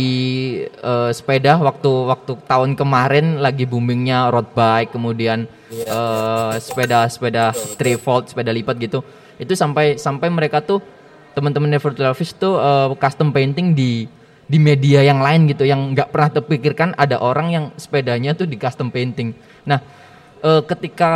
[0.65, 7.99] eh, sepeda waktu waktu tahun kemarin lagi boomingnya road bike kemudian eh, sepeda sepeda three
[7.99, 9.03] fold sepeda lipat gitu
[9.43, 10.79] itu sampai sampai mereka tuh
[11.35, 14.07] teman-teman Never to Lavish tuh eh, custom painting di
[14.51, 18.59] di media yang lain gitu yang nggak pernah terpikirkan ada orang yang sepedanya tuh di
[18.59, 19.31] custom painting.
[19.63, 19.79] Nah,
[20.43, 21.13] eh, ketika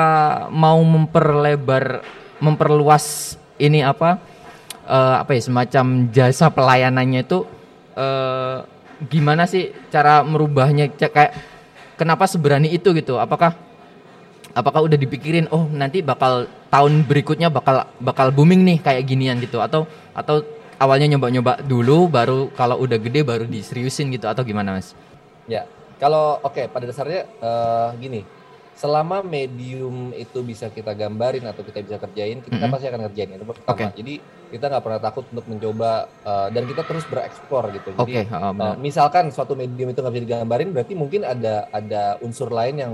[0.55, 2.07] mau memperlebar
[2.39, 4.23] memperluas ini apa
[4.87, 7.43] eh, apa ya semacam jasa pelayanannya itu
[7.99, 8.59] eh,
[9.11, 11.35] gimana sih cara merubahnya kayak
[11.99, 13.19] kenapa seberani itu gitu?
[13.19, 13.59] Apakah
[14.55, 19.59] apakah udah dipikirin oh nanti bakal tahun berikutnya bakal bakal booming nih kayak ginian gitu
[19.59, 20.47] atau atau
[20.79, 24.95] awalnya nyoba-nyoba dulu baru kalau udah gede baru diseriusin gitu atau gimana mas?
[25.51, 25.67] Ya,
[25.99, 28.21] kalau oke pada dasarnya eh, gini,
[28.75, 32.73] selama medium itu bisa kita gambarin atau kita bisa kerjain, kita Mm-mm.
[32.75, 33.75] pasti akan kerjain itu pertama.
[33.75, 33.85] Oke.
[33.99, 34.15] Jadi
[34.55, 37.91] kita nggak pernah takut untuk mencoba eh, dan kita terus bereksplor gitu.
[37.95, 38.75] Jadi Oke, oh, benar.
[38.75, 42.93] eh, misalkan suatu medium itu nggak bisa digambarin, berarti mungkin ada ada unsur lain yang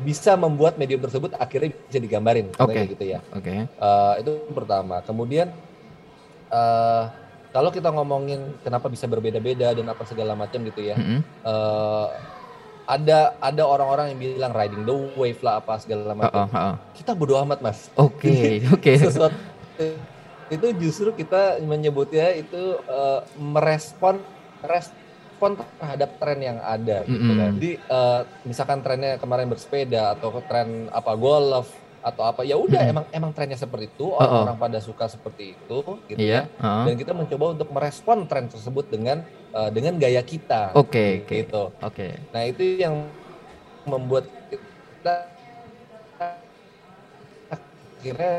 [0.00, 2.48] bisa membuat medium tersebut akhirnya bisa digambarin.
[2.52, 3.20] Contohnya gitu ya.
[3.36, 3.68] Oke.
[3.68, 5.04] Eh, itu pertama.
[5.04, 5.52] Kemudian
[6.50, 7.04] eh
[7.50, 11.20] kalau kita ngomongin kenapa bisa berbeda-beda dan apa segala macam gitu ya, Mm-mm.
[11.22, 12.06] eh,
[12.86, 16.46] ada ada orang-orang yang bilang riding the wave lah apa segala macam.
[16.46, 16.74] oh, oh.
[16.94, 17.90] Kita bodo amat mas.
[17.98, 18.92] Oke, oke.
[18.94, 19.34] Sesuatu
[20.50, 24.22] itu justru kita menyebutnya itu eh, merespon
[24.62, 24.99] respon
[25.40, 27.38] terhadap tren yang ada gitu Mm-mm.
[27.38, 27.50] kan.
[27.56, 32.92] Jadi eh, misalkan trennya kemarin bersepeda atau tren apa golf atau apa ya udah Mm-mm.
[32.92, 34.20] emang emang trennya seperti itu Oh, oh.
[34.20, 36.44] orang-orang pada suka seperti itu gitu Iya.
[36.48, 36.60] ya.
[36.60, 36.84] oh.
[36.84, 41.32] Dan kita mencoba untuk merespon tren tersebut dengan eh, dengan gaya kita Oke, oke.
[41.34, 41.72] gitu.
[41.80, 42.08] Oke.
[42.30, 43.08] Nah itu yang
[43.82, 45.14] membuat kita
[47.50, 48.34] akhirnya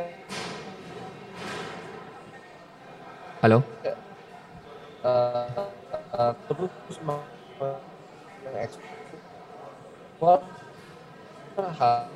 [3.41, 3.57] Halo.
[5.01, 5.70] eh,
[6.11, 7.27] eh, terus meng-
[8.45, 10.39] mengekspor
[11.77, 12.07] hal,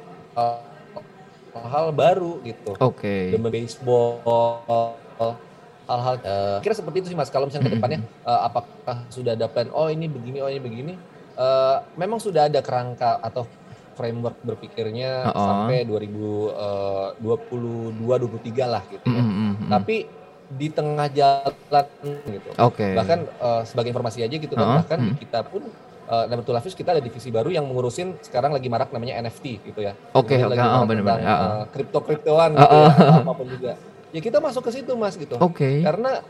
[1.56, 2.72] hal baru gitu.
[2.80, 3.32] Oke.
[3.32, 4.20] Demi baseball
[5.86, 9.46] hal-hal eh, kira seperti itu sih mas kalau misalnya ke depannya eh, apakah sudah ada
[9.46, 10.94] plan oh ini begini oh ini begini
[11.36, 13.44] Eh, memang sudah ada kerangka atau
[14.00, 15.44] framework berpikirnya Oh, oh.
[15.44, 19.20] sampai 2022 23 lah gitu ya.
[19.20, 19.68] Mm, mm, mm, mm.
[19.68, 19.96] Tapi
[20.46, 21.88] di tengah jalan
[22.30, 22.50] gitu.
[22.62, 22.94] Oke.
[22.94, 25.20] Bahkan eh, sebagai informasi aja gitu kan Oh, bahkan di mm.
[25.22, 25.66] kita pun
[26.10, 29.80] uh, Nabatul Hafiz kita ada divisi baru yang mengurusin sekarang lagi marak namanya NFT gitu
[29.82, 29.94] ya.
[30.14, 31.42] Oke, Jadi oke, lagi oh, benar-benar, ya, oh.
[31.42, 32.90] eh, kripto-kriptoan Oh, gitu ya, oh.
[32.94, 33.72] atau apa pun juga.
[34.16, 35.36] Ya kita masuk ke situ Mas gitu.
[35.42, 35.84] Oke.
[35.84, 36.24] Karena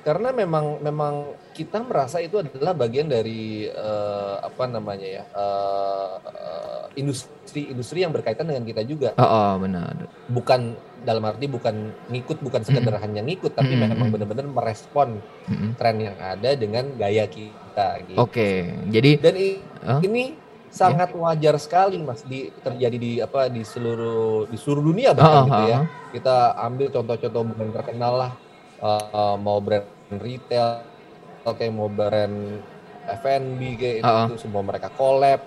[0.00, 6.82] karena memang memang kita merasa itu adalah bagian dari eh, apa namanya ya eh, eh,
[6.96, 9.92] industri-industri yang berkaitan dengan kita juga Oh, oh, benar.
[10.32, 11.74] bukan dalam arti bukan
[12.06, 13.88] ngikut bukan sekedar hanya ngikut tapi Mm-mm.
[13.88, 15.72] memang benar-benar merespon Mm-mm.
[15.74, 18.18] tren yang ada dengan gaya kita gitu.
[18.18, 18.68] Oke.
[18.88, 19.96] Jadi Dan i- Oh.
[19.98, 20.36] ini
[20.68, 25.46] sangat wajar sekali Mas di terjadi di apa di seluruh di seluruh dunia bahkan Oh,
[25.46, 25.78] gitu oh, ya.
[25.78, 25.86] oh.
[26.10, 28.32] Kita ambil contoh-contoh brand terkenal lah
[28.78, 30.84] eh, mau brand retail
[31.42, 32.60] oke mau brand
[33.10, 34.26] F&B kayak itu, oh.
[34.28, 35.40] itu semua mereka collab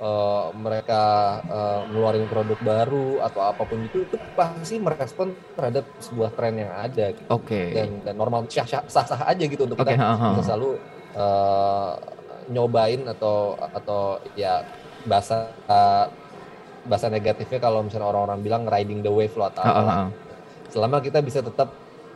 [0.00, 1.02] eh, mereka
[1.44, 6.72] eh, ngeluarin produk baru atau apa pun itu itu pasti merespon terhadap sebuah tren yang
[6.72, 7.28] ada gitu.
[7.28, 7.76] Oke.
[7.76, 10.70] dan dan normal sah sah sah aja gitu untuk Oke, kita bisa selalu
[11.14, 11.92] eh,
[12.50, 14.66] nyobain atau atau ya
[15.06, 15.54] bahasa
[16.84, 20.08] bahasa negatifnya kalau misalnya orang-orang bilang riding the wave lo atau oh.
[20.72, 21.70] selama kita bisa tetap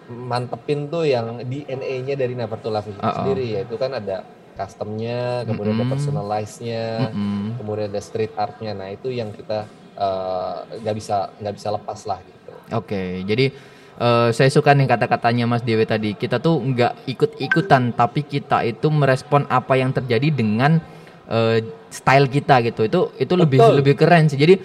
[0.09, 3.13] mantepin tuh yang DNA-nya dari Never to Love itu oh.
[3.13, 4.25] sendiri yaitu kan ada
[4.55, 5.95] customnya kemudian ada Mm-mm.
[5.95, 7.59] personalize-nya Mm-mm.
[7.59, 9.67] kemudian ada street art-nya nah itu yang kita
[9.99, 12.35] eh, nggak bisa nggak bisa lepas lah gitu
[12.73, 13.53] Oke, jadi
[14.01, 16.17] eh, saya suka nih kata-katanya Mas Dewi tadi.
[16.17, 20.81] Kita tuh nggak ikut-ikutan, tapi kita itu merespon apa yang terjadi dengan
[21.29, 21.61] eh,
[21.93, 22.89] style kita gitu.
[22.89, 23.75] Itu itu lebih Betul.
[23.85, 24.41] lebih keren sih.
[24.41, 24.57] Jadi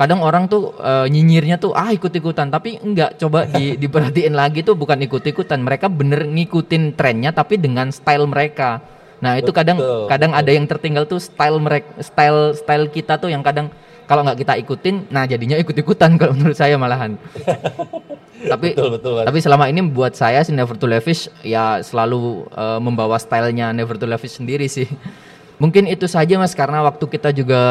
[0.00, 3.20] kadang orang tuh eh, nyinyirnya tuh ah ikut-ikutan, tapi enggak.
[3.20, 5.60] Coba di, diperhatiin lagi tuh bukan ikut-ikutan.
[5.60, 8.80] Mereka bener ngikutin trennya, tapi dengan style mereka.
[9.22, 10.42] Nah itu kadang Betul, kadang betul.
[10.42, 13.70] ada yang tertinggal tuh style mereka, style style kita tuh yang kadang
[14.10, 17.14] kalau nggak kita ikutin, nah jadinya ikut-ikutan kalau menurut saya malahan.
[18.52, 22.82] tapi betul, betul, tapi selama ini buat saya si Never to Lavish ya selalu uh,
[22.82, 24.90] membawa stylenya Never to Lavish sendiri sih.
[25.62, 27.62] Mungkin itu saja mas karena waktu kita juga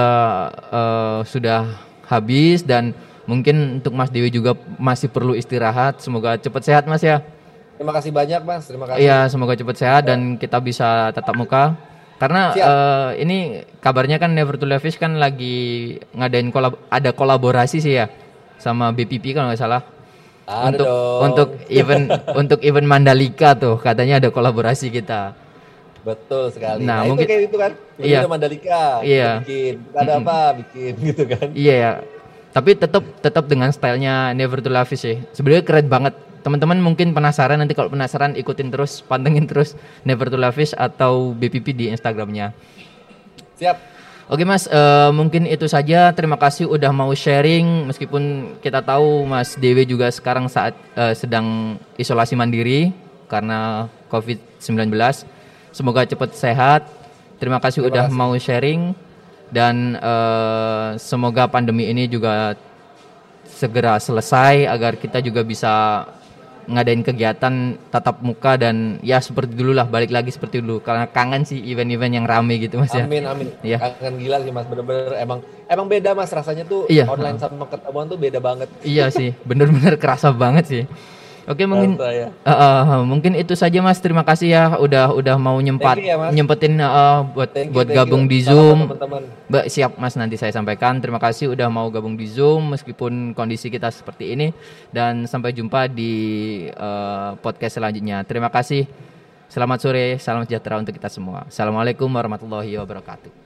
[0.71, 1.67] uh, sudah
[2.07, 2.95] habis dan
[3.27, 5.99] mungkin untuk Mas Dewi juga masih perlu istirahat.
[5.99, 7.19] Semoga cepat sehat Mas ya.
[7.81, 8.69] Terima kasih banyak Mas.
[8.69, 9.01] Terima kasih.
[9.01, 11.73] Iya, semoga cepat sehat dan kita bisa tetap muka.
[12.21, 17.97] Karena uh, ini kabarnya kan Never to Lavish kan lagi ngadain kolab ada kolaborasi sih
[17.97, 18.05] ya
[18.61, 19.81] sama BPP kalau nggak salah.
[20.45, 21.21] Ada untuk dong.
[21.25, 22.05] untuk event
[22.45, 25.33] untuk event Mandalika tuh katanya ada kolaborasi kita.
[26.05, 26.85] Betul sekali.
[26.85, 27.71] Nah, nah mungkin itu kayak itu kan.
[27.97, 28.19] Iya.
[28.29, 28.85] Mandalika.
[29.01, 29.41] Iya.
[29.41, 29.75] Bikin.
[29.97, 30.37] Ada apa?
[30.61, 31.49] Bikin gitu kan.
[31.57, 31.91] Iya ya.
[32.53, 35.17] Tapi tetap tetap dengan stylenya Never to Lavish sih.
[35.33, 40.37] Sebenarnya keren banget teman-teman mungkin penasaran nanti kalau penasaran ikutin terus pantengin terus Never to
[40.37, 42.53] Lavish atau BPP di Instagramnya
[43.55, 43.91] siap
[44.31, 46.07] Oke mas, uh, mungkin itu saja.
[46.15, 47.91] Terima kasih udah mau sharing.
[47.91, 52.95] Meskipun kita tahu Mas Dewi juga sekarang saat uh, sedang isolasi mandiri
[53.27, 54.87] karena COVID-19.
[55.75, 56.87] Semoga cepat sehat.
[57.43, 58.15] Terima kasih Terima udah kasih.
[58.15, 58.81] mau sharing
[59.51, 62.55] dan uh, semoga pandemi ini juga
[63.51, 66.07] segera selesai agar kita juga bisa
[66.67, 70.81] ngadain kegiatan tatap muka dan ya seperti dulu lah balik lagi seperti dulu.
[70.81, 73.05] Karena kangen sih event-event yang rame gitu mas ya.
[73.05, 73.47] Amin amin.
[73.65, 73.77] Ya.
[73.79, 74.65] kangen gila sih mas.
[74.69, 77.05] Bener-bener emang emang beda mas rasanya tuh iya.
[77.09, 78.67] online sama ketemuan tuh beda banget.
[78.85, 79.33] Iya sih.
[79.47, 80.83] Bener-bener kerasa banget sih
[81.49, 82.29] Oke mungkin ya.
[82.45, 83.97] uh, uh, mungkin itu saja Mas.
[83.97, 88.29] Terima kasih ya udah udah mau nyempat you, ya, nyempetin uh, buat you, buat gabung
[88.29, 88.31] you.
[88.31, 88.93] di Zoom.
[89.49, 91.01] Mbak siap Mas nanti saya sampaikan.
[91.01, 94.53] Terima kasih udah mau gabung di Zoom meskipun kondisi kita seperti ini
[94.93, 96.13] dan sampai jumpa di
[96.77, 98.21] uh, podcast selanjutnya.
[98.23, 98.85] Terima kasih.
[99.51, 101.43] Selamat sore, salam sejahtera untuk kita semua.
[101.51, 103.40] Assalamualaikum warahmatullahi wabarakatuh.